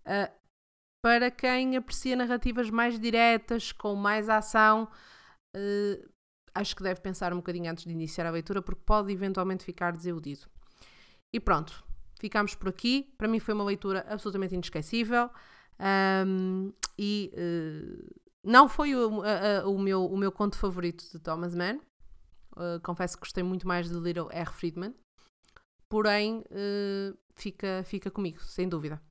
Uh, 0.00 0.32
para 1.00 1.30
quem 1.30 1.76
aprecia 1.76 2.16
narrativas 2.16 2.68
mais 2.68 2.98
diretas, 2.98 3.70
com 3.70 3.94
mais 3.94 4.28
ação, 4.28 4.88
uh, 5.56 6.13
acho 6.54 6.76
que 6.76 6.82
deve 6.82 7.00
pensar 7.00 7.32
um 7.32 7.36
bocadinho 7.36 7.70
antes 7.70 7.84
de 7.84 7.92
iniciar 7.92 8.26
a 8.26 8.30
leitura, 8.30 8.62
porque 8.62 8.82
pode 8.84 9.12
eventualmente 9.12 9.64
ficar 9.64 9.92
desiludido. 9.92 10.46
E 11.34 11.40
pronto, 11.40 11.84
ficamos 12.20 12.54
por 12.54 12.68
aqui. 12.68 13.12
Para 13.18 13.28
mim 13.28 13.40
foi 13.40 13.54
uma 13.54 13.64
leitura 13.64 14.06
absolutamente 14.08 14.54
inesquecível. 14.54 15.28
Um, 16.26 16.72
e 16.96 17.32
uh, 17.34 18.20
não 18.44 18.68
foi 18.68 18.94
o, 18.94 19.22
o, 19.66 19.78
meu, 19.78 20.06
o 20.06 20.16
meu 20.16 20.30
conto 20.30 20.56
favorito 20.56 21.04
de 21.10 21.18
Thomas 21.18 21.54
Mann. 21.54 21.80
Uh, 22.52 22.80
confesso 22.84 23.16
que 23.16 23.20
gostei 23.20 23.42
muito 23.42 23.66
mais 23.66 23.88
de 23.88 23.96
Little 23.96 24.28
R. 24.30 24.52
Friedman. 24.52 24.94
Porém, 25.88 26.44
uh, 26.50 27.18
fica, 27.34 27.82
fica 27.84 28.10
comigo, 28.10 28.40
sem 28.40 28.68
dúvida. 28.68 29.02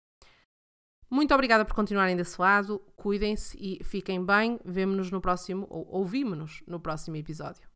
Muito 1.13 1.31
obrigada 1.31 1.63
por 1.63 1.75
continuarem 1.75 2.15
desse 2.15 2.41
lado. 2.41 2.81
Cuidem-se 2.95 3.55
e 3.61 3.83
fiquem 3.83 4.25
bem. 4.25 4.59
Vemo-nos 4.65 5.11
no 5.11 5.21
próximo, 5.21 5.67
ou 5.69 5.87
ouvimos-nos 5.87 6.63
no 6.65 6.79
próximo 6.79 7.15
episódio. 7.15 7.72